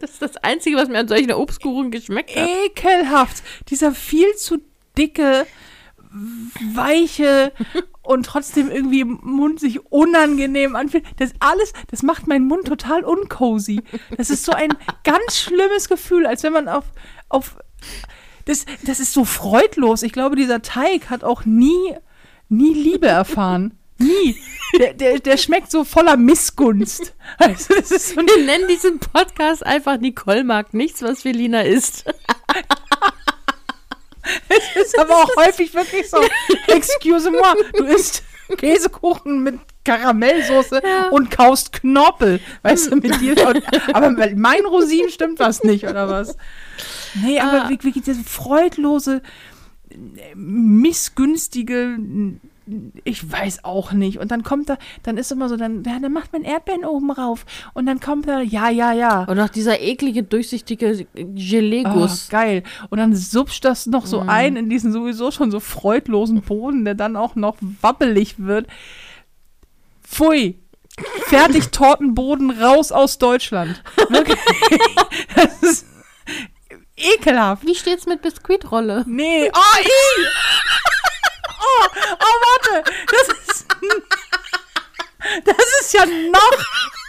[0.00, 2.48] Das ist das Einzige, was mir an solchen Obstkuchen geschmeckt hat.
[2.66, 3.42] ekelhaft.
[3.68, 4.58] Dieser viel zu
[4.96, 5.44] dicke,
[6.74, 7.52] weiche
[8.08, 11.04] und trotzdem irgendwie im Mund sich unangenehm anfühlt.
[11.18, 13.82] Das alles, das macht meinen Mund total uncozy.
[14.16, 14.70] Das ist so ein
[15.04, 16.84] ganz schlimmes Gefühl, als wenn man auf,
[17.28, 17.58] auf
[18.46, 20.02] das, das ist so freudlos.
[20.02, 21.94] Ich glaube, dieser Teig hat auch nie,
[22.48, 23.76] nie Liebe erfahren.
[23.98, 24.36] Nie.
[24.78, 27.14] Der, der, der schmeckt so voller Missgunst.
[27.36, 32.06] Also, das ist so Wir nennen diesen Podcast einfach Nicole mag nichts, was Felina isst.
[34.80, 36.18] ist aber auch häufig wirklich so.
[36.68, 38.22] Excuse moi, du isst
[38.56, 42.40] Käsekuchen mit Karamellsoße und kaust Knorpel.
[42.62, 43.34] Weißt du, mit dir.
[43.92, 46.36] Aber mit meinen Rosinen stimmt was nicht, oder was?
[47.14, 47.68] Nee, aber Ah.
[47.70, 49.22] wie diese freudlose,
[50.34, 51.96] missgünstige.
[53.04, 54.18] Ich weiß auch nicht.
[54.18, 57.10] Und dann kommt da, dann ist immer so, dann, ja, dann macht man Erdbeeren oben
[57.10, 57.46] rauf.
[57.74, 59.24] Und dann kommt da, ja, ja, ja.
[59.24, 62.28] Und noch dieser eklige, durchsichtige Oh, Gelee-Guss.
[62.28, 62.62] geil.
[62.90, 66.94] Und dann supscht das noch so ein in diesen sowieso schon so freudlosen Boden, der
[66.94, 68.66] dann auch noch wabbelig wird.
[70.02, 70.58] Pfui.
[71.26, 73.82] Fertig Tortenboden raus aus Deutschland.
[74.08, 74.38] Wirklich.
[75.34, 75.86] Das ist
[76.96, 77.64] ekelhaft.
[77.64, 79.04] Wie steht's mit Biskuitrolle?
[79.06, 79.50] Nee.
[79.54, 79.86] Oh, i.
[81.60, 82.90] Oh, oh, warte.
[83.10, 83.66] Das ist.
[85.44, 86.52] Das ist ja noch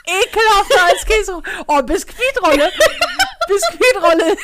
[0.06, 1.42] ekelhafter als Käse.
[1.68, 2.72] Oh, Biskuitrolle.
[3.48, 4.36] Biskuitrolle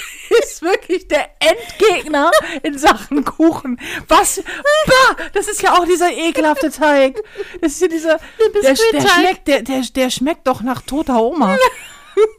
[0.41, 2.31] ist wirklich der Endgegner
[2.63, 3.79] in Sachen Kuchen.
[4.07, 4.41] Was?
[4.85, 7.21] Bah, das ist ja auch dieser ekelhafte Teig.
[7.61, 8.19] Das ist ja dieser.
[8.39, 9.09] Der, der, Biskuitteig.
[9.09, 11.57] schmeckt, der, der, der schmeckt doch nach toter Oma.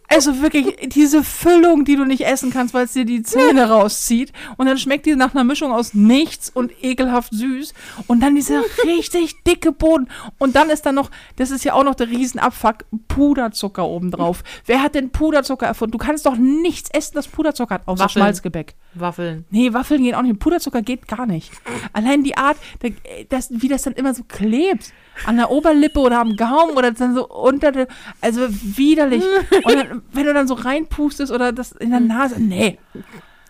[0.09, 4.33] Also wirklich, diese Füllung, die du nicht essen kannst, weil es dir die Zähne rauszieht.
[4.57, 7.75] Und dann schmeckt die nach einer Mischung aus nichts und ekelhaft süß.
[8.07, 10.09] Und dann dieser richtig dicke Boden.
[10.39, 14.45] Und dann ist da noch, das ist ja auch noch der Riesenabfuck, Puderzucker obendrauf.
[14.65, 15.93] Wer hat denn Puderzucker erfunden?
[15.93, 18.23] Du kannst doch nichts essen, das Puderzucker hat, außer Waffeln.
[18.23, 18.75] Schmalzgebäck.
[18.95, 19.45] Waffeln.
[19.51, 20.39] Nee, Waffeln gehen auch nicht.
[20.39, 21.51] Puderzucker geht gar nicht.
[21.93, 22.89] Allein die Art, da-
[23.29, 24.93] das, wie das dann immer so klebt.
[25.25, 27.89] An der Oberlippe oder am Gaumen oder dann so unter der.
[28.21, 29.25] Also widerlich.
[29.65, 32.41] Und dann, wenn du dann so reinpustest oder das in der Nase.
[32.41, 32.79] Nee.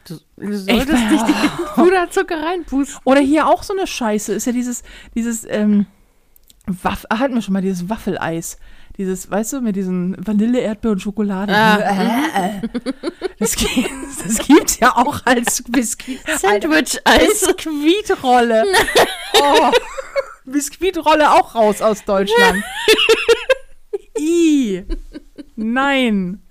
[0.07, 1.35] Du, du solltest bin- nicht den
[1.75, 2.99] Puderzucker reinpusten.
[3.05, 4.33] Oder hier auch so eine Scheiße.
[4.35, 4.83] Ist ja dieses,
[5.15, 5.87] dieses, ähm,
[6.69, 8.59] Waff, ah, hatten wir schon mal dieses Waffeleis.
[8.99, 11.55] Dieses, weißt du, mit diesen Vanille, Erdbeer und Schokolade.
[11.55, 11.77] Ah.
[11.77, 12.69] Äh, äh.
[13.39, 13.71] Das, gibt,
[14.25, 16.19] das gibt's ja auch als Biskuit.
[16.39, 17.47] Sandwich-Eis.
[17.57, 18.65] Biskuitrolle.
[19.39, 19.71] Oh,
[20.47, 22.63] Biskuitrolle auch raus aus Deutschland.
[24.19, 24.85] I.
[25.57, 26.43] Nein.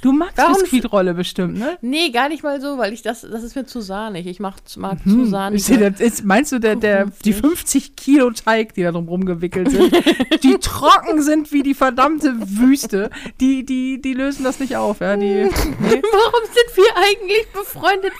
[0.00, 1.76] Du magst Warum- Biskuitrolle bestimmt, ne?
[1.82, 4.26] Nee, gar nicht mal so, weil ich das, das ist mir zu sahnig.
[4.26, 5.60] Ich mach, mag zu sahnig.
[5.60, 7.40] Ist dir das- ist, meinst du, der, der, die nicht.
[7.40, 9.92] 50 Kilo Teig, die da drum rumgewickelt sind,
[10.42, 15.16] die trocken sind wie die verdammte Wüste, die, die, die lösen das nicht auf, ja?
[15.16, 15.50] Die, nee.
[15.50, 18.12] Warum sind wir eigentlich befreundet,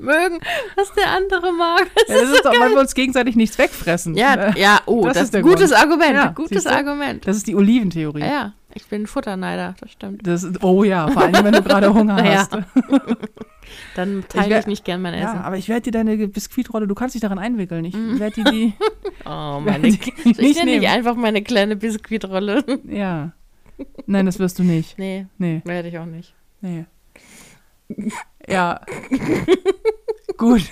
[0.00, 0.38] mögen,
[0.76, 1.86] was der andere mag?
[1.94, 4.14] Das Ja, das ist doch, weil wir uns gegenseitig nichts wegfressen.
[4.16, 4.54] ja, Ne?
[4.56, 5.82] ja, oh, Das das, ist ist ein gutes Grund.
[5.82, 6.14] Argument.
[6.14, 6.66] Ja, gutes?
[6.66, 7.26] Argument.
[7.26, 8.20] Das ist die Oliventheorie.
[8.20, 10.26] Ja, ja, ich bin Futterneider, das stimmt.
[10.26, 12.52] Das ist, oh ja, vor allem, wenn du gerade Hunger hast.
[13.94, 15.38] Dann Ich teile wär- ich nicht gern mein Ja, Essen.
[15.42, 17.84] aber ich werde dir deine Biskuitrolle, du kannst dich daran einwickeln.
[17.84, 18.72] Ich werde dir die,
[19.24, 19.82] Oh, meine.
[19.90, 22.64] die Ich nicht nenne nicht einfach meine kleine Biskuitrolle.
[22.88, 23.30] Ja.
[24.06, 24.98] Nein, das wirst du nicht.
[24.98, 26.34] nee, Nee, werde ich auch nicht.
[26.60, 26.84] nee.
[28.48, 28.80] Ja.
[30.36, 30.62] Gut.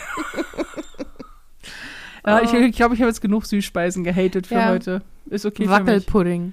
[2.27, 2.57] Ja, ich Oh.
[2.57, 4.69] ich glaube, ich habe jetzt genug Süßspeisen gehatet für Ja.
[4.71, 5.03] heute.
[5.31, 5.79] Ist okay für mich.
[5.81, 6.53] Wackelpudding.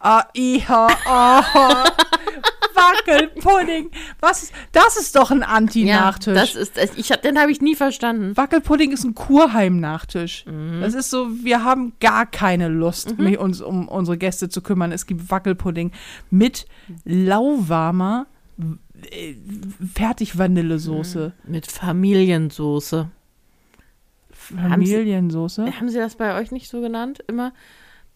[0.00, 1.42] Ah, ja, oh.
[2.76, 3.90] Wackelpudding.
[4.20, 6.34] Was ist, das ist doch ein Anti-Nachtisch.
[6.34, 8.36] das ist, ich, hab- den habe ich nie verstanden.
[8.36, 10.44] Wackelpudding ist ein Kurheim-Nachtisch.
[10.46, 10.80] Mhm.
[10.82, 14.92] Das ist so, wir haben gar keine Lust, mich uns um unsere Gäste zu kümmern.
[14.92, 15.92] Es gibt Wackelpudding
[16.30, 16.66] mit
[17.04, 18.26] lauwarmer
[19.10, 19.34] äh,
[19.94, 21.32] Fertig-Vanillesoße.
[21.44, 23.08] Mit Familiensoße.
[24.30, 25.72] Familiensoße.
[25.78, 27.24] Haben Sie das bei euch nicht so genannt?
[27.26, 27.52] Immer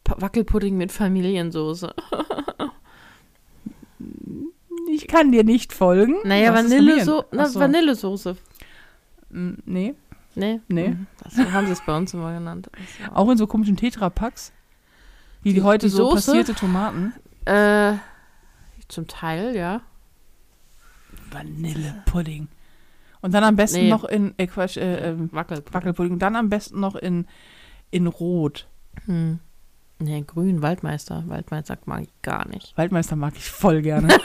[0.05, 1.95] Wackelpudding mit Familiensoße.
[4.93, 6.17] Ich kann dir nicht folgen.
[6.25, 7.61] Naja, Vanilleso na, so.
[7.61, 8.37] Vanillesoße.
[9.31, 9.95] Mm, Nee.
[10.35, 10.61] Nee?
[10.69, 10.89] Nee.
[10.91, 11.07] Mhm.
[11.23, 12.71] Das haben sie es bei uns immer genannt.
[13.05, 14.53] War- Auch in so komischen Tetrapacks.
[15.43, 17.13] Wie die, Die- heute die so passierte Tomaten.
[17.45, 17.95] Äh,
[18.89, 19.81] zum Teil, ja.
[21.33, 22.49] Vanillepudding.
[23.23, 23.91] Und dann am besten Nee.
[23.91, 25.75] noch in, äh, Quatsch, äh, ähm, Wackelpudding.
[25.75, 26.19] Wackelpudding.
[26.19, 27.27] Dann am besten noch in,
[27.91, 28.67] in Rot.
[29.07, 29.39] Hm.
[29.99, 31.25] Nee, grün, Waldmeister.
[31.27, 32.73] Waldmeister mag ich gar nicht.
[32.79, 34.09] Waldmeister mag ich voll gerne.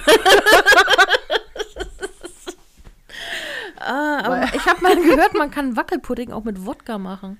[3.77, 7.37] Ah, aber ich habe mal gehört, man kann Wackelpudding auch mit Wodka machen.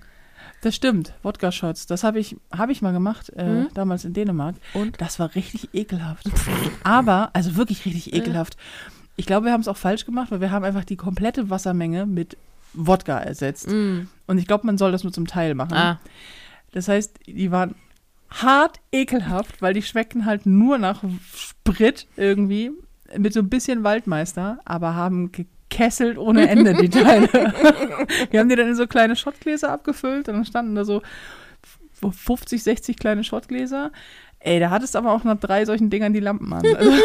[0.61, 1.86] Das stimmt, Wodka-Shots.
[1.88, 3.68] Das habe ich, hab ich mal gemacht, äh, Mhm.
[3.74, 4.55] damals in Dänemark.
[4.74, 4.99] Und?
[5.01, 6.30] Das war richtig ekelhaft.
[6.84, 8.57] Aber, also wirklich richtig ekelhaft.
[9.16, 12.05] Ich glaube, wir haben es auch falsch gemacht, weil wir haben einfach die komplette Wassermenge
[12.05, 12.38] mit
[12.74, 13.70] Wodka ersetzt.
[13.70, 14.07] Mm.
[14.28, 15.74] Und ich glaube, man soll das nur zum Teil machen.
[15.74, 15.99] Ah,
[16.74, 17.76] Das heißt, die waren
[18.30, 21.03] hart ekelhaft, weil die schmecken halt nur nach
[21.34, 22.72] Sprit irgendwie
[23.18, 27.30] mit so ein bisschen Waldmeister, aber haben gekesselt ohne Ende die Teile.
[28.32, 31.01] Wir haben die dann in so kleine Schottgläser abgefüllt und dann standen da so
[32.01, 33.91] 50, 60 kleine Schottgläser.
[34.45, 36.63] Ey, da hattest aber auch nach drei solchen Dingern die Lampen an.
[36.75, 36.91] Also,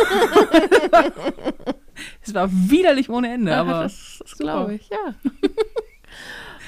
[2.23, 4.91] es war widerlich ohne Ende, aber das, das glaube ich,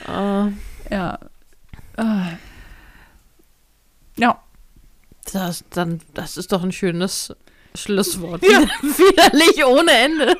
[0.08, 0.46] ja.
[0.46, 0.52] äh,
[0.90, 1.18] ja.
[1.98, 2.26] Ah.
[4.16, 4.42] Ja,
[5.30, 7.36] das, dann, das ist doch ein schönes
[7.74, 8.40] Schlusswort.
[8.42, 10.36] Widerlich ohne Ende.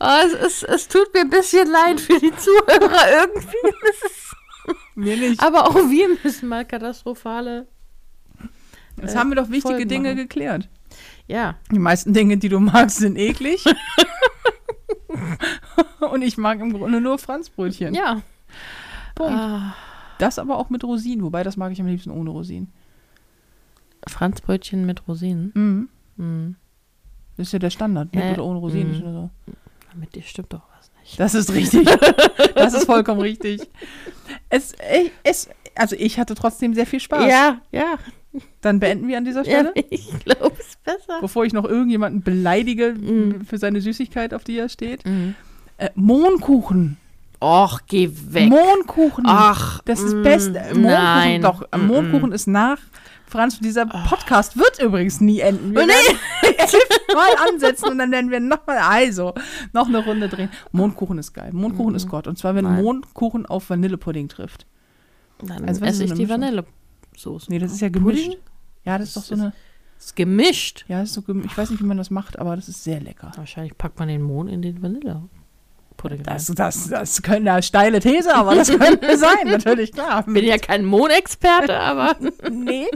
[0.00, 3.72] oh, es, ist, es tut mir ein bisschen leid für die Zuhörer irgendwie.
[4.96, 5.42] Mir nicht.
[5.42, 7.66] Aber auch wir müssen mal katastrophale.
[9.00, 10.16] Jetzt äh, haben wir doch wichtige Folgen Dinge machen.
[10.18, 10.68] geklärt.
[11.28, 13.64] Ja, Die meisten Dinge, die du magst, sind eklig.
[16.12, 17.94] Und ich mag im Grunde nur Franzbrötchen.
[17.94, 18.22] ja.
[19.14, 19.32] Punkt.
[19.32, 19.74] Ah,
[20.18, 22.70] Das aber auch mit Rosinen, wobei das mag ich am liebsten ohne Rosinen.
[24.06, 25.52] Franzbrötchen mit Rosinen.
[25.54, 25.88] Mhm.
[26.18, 26.56] Hm.
[27.36, 28.92] Das ist ja der Standard, mit Äh, oder ohne Rosinen.
[28.92, 29.02] mhm.
[29.12, 29.30] so.
[29.94, 30.75] Mit dir stimmt doch was.
[31.18, 31.88] Das ist richtig.
[32.54, 33.62] das ist vollkommen richtig.
[34.48, 37.28] Es, ich- es, also ich hatte trotzdem sehr viel Spaß.
[37.30, 37.94] Ja, ja.
[38.60, 39.72] Dann beenden wir an dieser ja Stelle.
[39.90, 41.20] ich glaube, es ist besser.
[41.20, 43.44] Bevor ich noch irgendjemanden beleidige Mhm.
[43.46, 45.06] für seine Süßigkeit, auf die er steht.
[45.06, 45.34] Mhm.
[45.78, 46.98] Äh, Mohnkuchen.
[47.40, 48.48] Och, geh weg.
[48.48, 49.24] Mohnkuchen.
[49.26, 50.52] Ach, Das ist mm, Beste.
[50.52, 51.42] Mondkuchen, nein.
[51.42, 51.60] doch.
[51.70, 51.86] Mm, mm.
[51.86, 52.78] Mondkuchen ist nach
[53.28, 53.58] Franz.
[53.60, 55.72] Dieser Podcast wird übrigens nie enden.
[55.74, 57.14] Wir Oh, nee.
[57.14, 59.34] mal ansetzen und dann werden wir nochmal, also,
[59.72, 60.48] noch eine Runde drehen.
[60.72, 61.50] Mondkuchen ist geil.
[61.52, 62.26] Mondkuchen ist Gott.
[62.26, 62.72] Und zwar, wenn Mhm.
[62.74, 62.84] Nein.
[62.84, 64.66] Mondkuchen auf Vanillepudding trifft.
[65.42, 66.28] Dann Also, esse ich die?
[66.28, 67.46] Vanillesoße.
[67.48, 68.24] Nee, das ist ja gemischt.
[68.24, 68.38] Pudding?
[68.84, 69.52] Ja, das ist doch so Das eine.
[69.98, 70.84] ist gemischt.
[70.88, 72.84] Ja, das ist so gem- ich weiß nicht, wie man das macht, aber das ist
[72.84, 73.32] sehr lecker.
[73.36, 75.28] Wahrscheinlich packt man den Mohn in den Vanillepudding
[76.04, 76.22] rein.
[76.22, 80.22] Das, das, das könnte eine steile These, aber das könnte sein, natürlich, klar.
[80.24, 82.16] bin ja kein Mohnexperte, aber
[82.50, 82.86] Nee.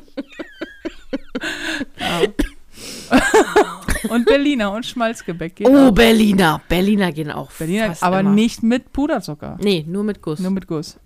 [4.09, 5.91] und Berliner und Schmalzgebäck geht oh, auch.
[5.91, 6.61] Berliner.
[6.69, 8.31] Berliner gehen auch Berliner, aber immer.
[8.31, 9.59] nicht mit Puderzucker.
[9.61, 10.41] Nee, nur mit Guss.
[10.41, 10.99] Nur mit Guss.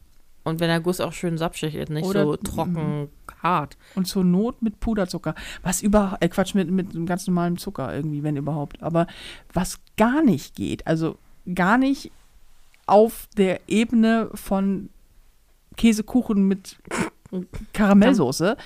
[0.44, 3.08] Und wenn der Guss auch schön sapschig ist, nicht Oder- so trocken,
[3.42, 3.76] hart.
[3.94, 5.34] Und zur Not mit Puderzucker.
[5.62, 8.82] Was über, äh Quatsch, mit, mit einem ganz normalem Zucker irgendwie, wenn überhaupt.
[8.82, 9.06] Aber
[9.52, 11.16] was gar nicht geht, also
[11.52, 12.10] gar nicht
[12.86, 14.88] auf der Ebene von
[15.76, 16.76] Käsekuchen mit
[17.72, 18.56] Karamellsoße,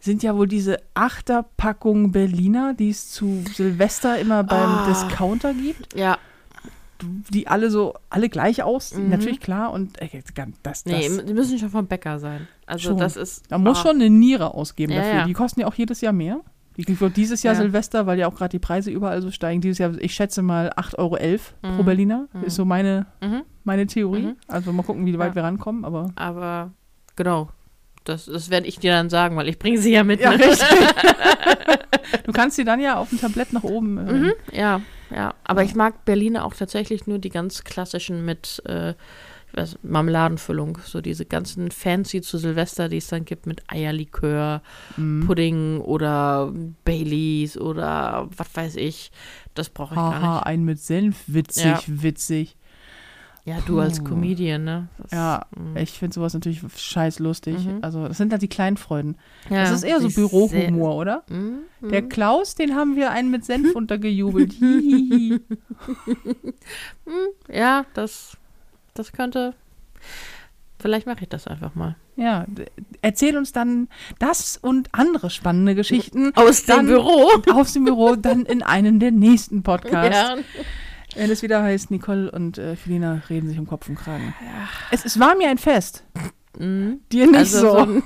[0.00, 4.86] sind ja wohl diese Achterpackungen Berliner, die es zu Silvester immer beim Ah.
[4.88, 6.18] Discounter gibt, Ja,
[7.02, 9.04] die alle so, alle gleich aussehen.
[9.04, 9.10] Mhm.
[9.10, 12.48] Natürlich klar und äh, das, das, nee, die müssen schon vom Bäcker sein.
[12.64, 12.98] Also Schon.
[12.98, 13.44] das ist.
[13.50, 15.14] Da muss ah, schon eine Niere ausgeben Ja, dafür.
[15.20, 15.26] ja.
[15.26, 16.40] Die kosten ja auch jedes Jahr mehr.
[16.76, 17.60] Die kriegt wohl dieses Jahr Ja.
[17.60, 19.60] Silvester, weil ja auch gerade die Preise überall so steigen.
[19.60, 21.16] Dieses Jahr, ich schätze mal 8,11 Euro
[21.76, 21.84] pro Mhm.
[21.86, 22.28] Berliner.
[22.32, 22.44] Mhm.
[22.44, 23.42] Ist so meine, Mhm.
[23.64, 24.22] meine Theorie.
[24.26, 24.36] Mhm.
[24.48, 25.34] Also mal gucken, wie weit Ja.
[25.36, 25.84] wir rankommen.
[25.84, 26.72] Aber Aber
[27.16, 27.48] genau.
[28.04, 30.20] Das, das werde ich dir dann sagen, weil ich bringe sie ja mit.
[30.20, 30.38] ja, ne?
[32.24, 33.98] du kannst sie dann ja auf dem Tablett nach oben.
[33.98, 34.80] Äh, Mhm, ja,
[35.14, 35.34] ja.
[35.44, 38.94] Aber ich mag Berliner auch tatsächlich nur die ganz klassischen mit äh,
[39.56, 40.78] weiß, Marmeladenfüllung.
[40.84, 44.62] So diese ganzen Fancy zu Silvester, die es dann gibt mit Eierlikör,
[44.96, 45.24] mhm.
[45.26, 46.52] Pudding oder
[46.84, 49.10] Baileys oder was weiß ich.
[49.54, 50.46] Das brauche ich gar Haha, nicht.
[50.46, 51.24] ein mit Senf.
[51.26, 51.80] Witzig, Ja.
[51.86, 52.56] witzig.
[53.44, 54.06] Ja, du als Puh.
[54.08, 54.88] Comedian, ne?
[54.98, 55.76] Das- Ja, mm.
[55.76, 57.64] ich finde sowas natürlich scheiß lustig.
[57.64, 57.78] Mhm.
[57.80, 59.16] Also, das sind halt die kleinen Freuden.
[59.48, 61.22] ja, das ist eher so Bürohumor, oder?
[61.28, 61.88] Mm.
[61.88, 64.52] Der Klaus, den haben wir einen mit Senf untergejubelt.
[64.54, 65.40] Hihihi.
[67.48, 68.36] Ja, das,
[68.98, 69.54] das könnte.
[70.78, 71.96] Vielleicht mache ich das einfach mal.
[72.16, 72.44] ja,
[73.00, 73.88] erzähl uns dann
[74.18, 77.30] das und andere spannende Geschichten Aus dem Büro.
[77.52, 80.14] aus dem Büro, dann in einem der nächsten Podcasts.
[80.16, 80.36] Ja.
[81.14, 84.34] Wenn es wieder heißt, Nicole und äh, Felina reden sich um Kopf und Kragen.
[84.90, 86.04] Es, es war mir ein Fest.
[86.58, 87.00] Mhm.
[87.10, 87.84] Dir nicht Also so.
[87.86, 88.02] so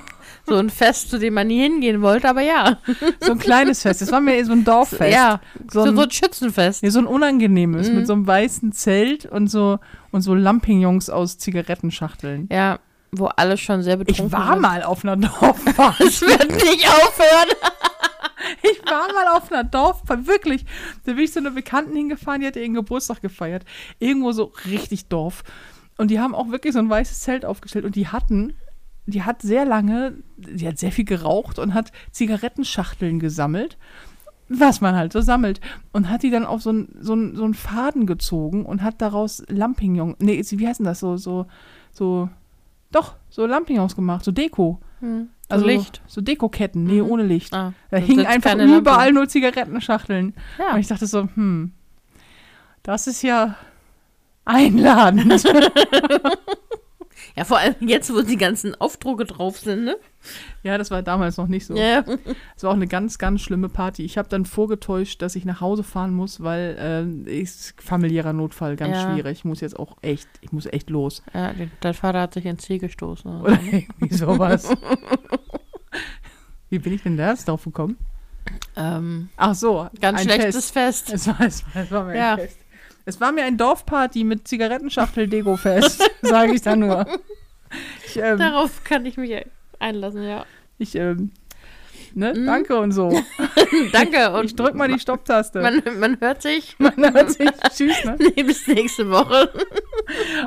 [0.47, 2.79] so ein Fest, zu dem man nie hingehen wollte, aber ja.
[3.21, 4.03] So ein kleines Fest.
[4.03, 5.13] Es war mir so ein Dorffest.
[5.13, 6.83] Ja, So ein- so ein Schützenfest.
[6.83, 7.97] Nee, so ein unangenehmes, Mhm.
[7.97, 9.79] mit so einem weißen Zelt und so,
[10.11, 12.49] und so Lampignons aus Zigarettenschachteln.
[12.51, 12.79] Ja,
[13.13, 14.63] wo alle schon sehr betrunken Ich war sind.
[14.63, 16.01] mal auf einer Dorffahrt.
[16.01, 17.49] Es wird nicht aufhören.
[18.63, 20.65] Ich war mal auf einer Dorffahrt, wirklich.
[21.05, 23.65] Da bin ich zu einer Bekannten hingefahren, die hatte ihren Geburtstag gefeiert.
[23.99, 25.45] Irgendwo so richtig Dorf.
[25.99, 28.55] Und die haben auch wirklich so ein weißes Zelt aufgestellt und die hatten,
[29.07, 33.77] die hat sehr lange, die hat sehr viel geraucht und hat Zigarettenschachteln gesammelt.
[34.53, 35.61] Was man halt so sammelt.
[35.93, 39.45] Und hat die dann auf so einen so so einen Faden gezogen und hat daraus
[39.49, 40.99] Lampignon, nee, wie heißt denn das?
[41.01, 41.47] So, so,
[41.93, 42.29] so,
[42.91, 44.81] doch, so Lampignons gemacht, so Deko.
[44.99, 46.03] Hm, so Also Licht.
[46.09, 47.09] So Dekoketten, nee, Mhm.
[47.11, 47.55] ohne Licht.
[47.55, 50.35] Ah, Da hingen einfach überall nur Zigarettenschachteln.
[50.59, 50.75] Ja.
[50.75, 51.71] Und ich dachte so, hm,
[52.83, 53.55] das ist ja
[54.45, 55.45] einladend.
[57.37, 59.97] ja, vor allem jetzt, wo die ganzen Aufdrucke drauf sind, ne?
[60.63, 61.75] ja, das war damals noch nicht so.
[61.77, 62.05] Ja.
[62.57, 64.05] Es war auch eine ganz, ganz schlimme Party.
[64.05, 68.77] Ich habe dann vorgetäuscht, dass ich nach Hause fahren muss, weil äh, ist familiärer Notfall
[68.77, 69.13] ganz Ja.
[69.15, 69.39] schwierig.
[69.39, 71.23] Ich muss jetzt auch echt, ich muss echt los.
[71.33, 73.41] ja, dein Vater hat sich ins Ziel gestoßen.
[73.41, 74.69] Oder irgendwie sowas.
[76.69, 77.97] Wie bin ich denn da jetzt drauf gekommen?
[78.77, 81.11] Ähm, Ach so, ganz schlechtes Fest.
[81.11, 81.13] Fest.
[81.13, 82.37] Es war, es war, es war mir Ja.
[82.37, 82.57] Fest.
[83.05, 87.07] Es war mir ein Dorfparty mit Zigarettenschachtel-Dego-Fest, sage ich dann nur.
[88.07, 89.45] Ich, ähm, Darauf kann ich mich
[89.79, 90.45] einlassen, ja.
[90.79, 91.31] ich ähm,
[92.15, 92.47] ne, Mhm.
[92.47, 93.09] danke und so.
[93.93, 94.33] Danke.
[94.33, 95.61] Und Ich drück mal die Stopptaste.
[95.61, 96.75] Man, man hört sich.
[96.79, 97.49] Man hört sich.
[97.73, 98.17] Tschüss, ne?
[98.19, 99.49] Nee, bis nächste Woche.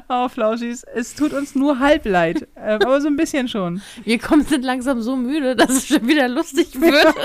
[0.09, 0.83] Oh, Flauschis.
[0.83, 2.47] Es tut uns nur halb leid.
[2.57, 3.81] ähm, aber so ein bisschen schon.
[4.03, 7.15] Wir kommen sind langsam so müde, dass es schon wieder lustig wird.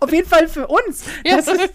[0.00, 1.04] Auf jeden Fall für uns.
[1.24, 1.36] Ja.
[1.36, 1.70] Das, ist,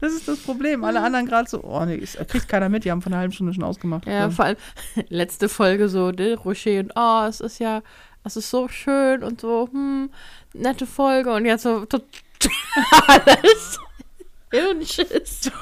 [0.00, 0.84] das ist das Problem.
[0.84, 2.84] Alle anderen gerade so, oh nee, es kriegt keiner mit.
[2.84, 4.06] Die haben von einer halben Stunde schon ausgemacht.
[4.06, 4.56] Ja, vor allem
[5.08, 7.82] letzte Folge so, ne, Rocher und oh, es ist ja,
[8.24, 10.10] es ist so schön und so, hm,
[10.52, 12.10] nette Folge und jetzt so totales
[14.50, 15.50] Hirnschiss.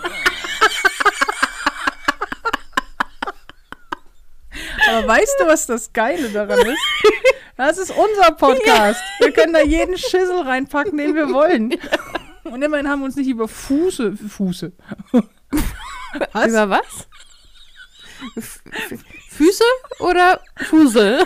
[4.89, 6.83] Aber weißt du, was das Geile daran ist?
[7.57, 9.01] Das ist unser Podcast.
[9.21, 11.75] Wir können da jeden Schissel reinpacken, den wir wollen.
[12.51, 14.73] Und immerhin haben wir uns nicht über Fuße, Fuße.
[16.33, 16.47] Was?
[16.49, 17.07] Über was?
[18.37, 18.61] F
[19.31, 19.63] Füße
[20.01, 21.25] oder Fusel?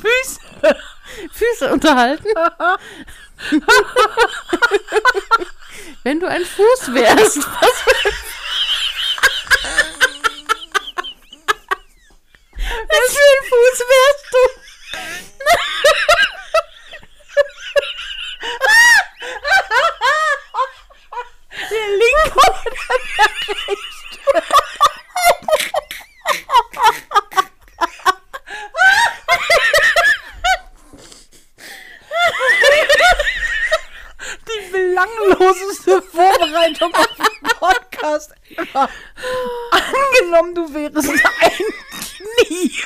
[0.00, 0.40] Füße.
[1.32, 2.28] Füße unterhalten?
[6.04, 7.46] Wenn du ein Fuß wärst, was
[12.88, 14.38] Was für ein Fuß wärst du?
[21.70, 22.62] Der linke oder
[23.16, 23.28] der
[23.68, 24.42] rechte?
[34.46, 38.88] Die belangloseste Vorbereitung auf den Podcast ever.
[39.70, 41.20] Angenommen, du wärst ein
[42.46, 42.82] Knie.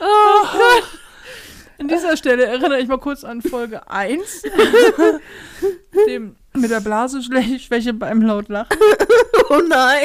[0.00, 0.84] Oh Gott.
[1.80, 2.46] An dieser Stelle
[2.78, 4.42] erinnere ich mal kurz an Folge 1.
[6.06, 8.76] Dem, mit der Blasenschwäche beim Lautlachen.
[9.50, 10.04] Oh nein.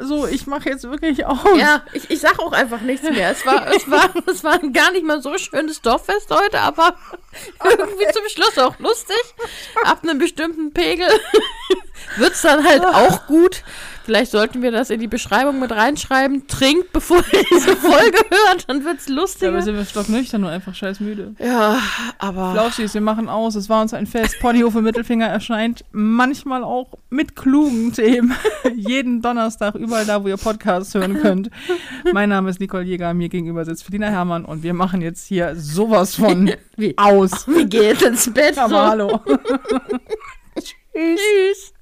[0.00, 1.38] So, ich mache jetzt wirklich aus.
[1.56, 3.30] Ja, ich, ich sag auch einfach nichts mehr.
[3.30, 6.96] Es war, es, war, es war gar nicht mal so ein schönes Dorffest heute, aber
[7.62, 9.22] irgendwie zum Schluss auch lustig.
[9.84, 11.08] Ab einem bestimmten Pegel
[12.16, 13.62] wird's dann halt auch gut.
[14.06, 16.46] Vielleicht sollten wir das in die Beschreibung mit reinschreiben.
[16.46, 19.60] Trinkt, bevor ihr diese Folge hört, dann wird's lustiger.
[19.62, 21.34] sind wir stocknüchtern und einfach scheiß müde.
[21.40, 21.80] Ja,
[22.18, 23.56] aber Flauschis, wir machen aus.
[23.56, 24.38] Es war uns ein Fest.
[24.38, 28.32] Ponyhofe Mittelfinger erscheint manchmal auch mit klugen Themen.
[28.76, 31.50] Jeden Donnerstag überall da, wo ihr Podcasts hören könnt.
[32.12, 33.12] Mein Name ist Nicole Jäger.
[33.12, 37.48] Mir gegenüber sitzt Felina Herrmann und wir machen jetzt hier sowas von wie, aus.
[37.48, 38.56] wie geht's ins Bett?
[38.56, 38.78] Aber So.
[38.86, 39.20] hallo.
[40.60, 41.72] Tschüss.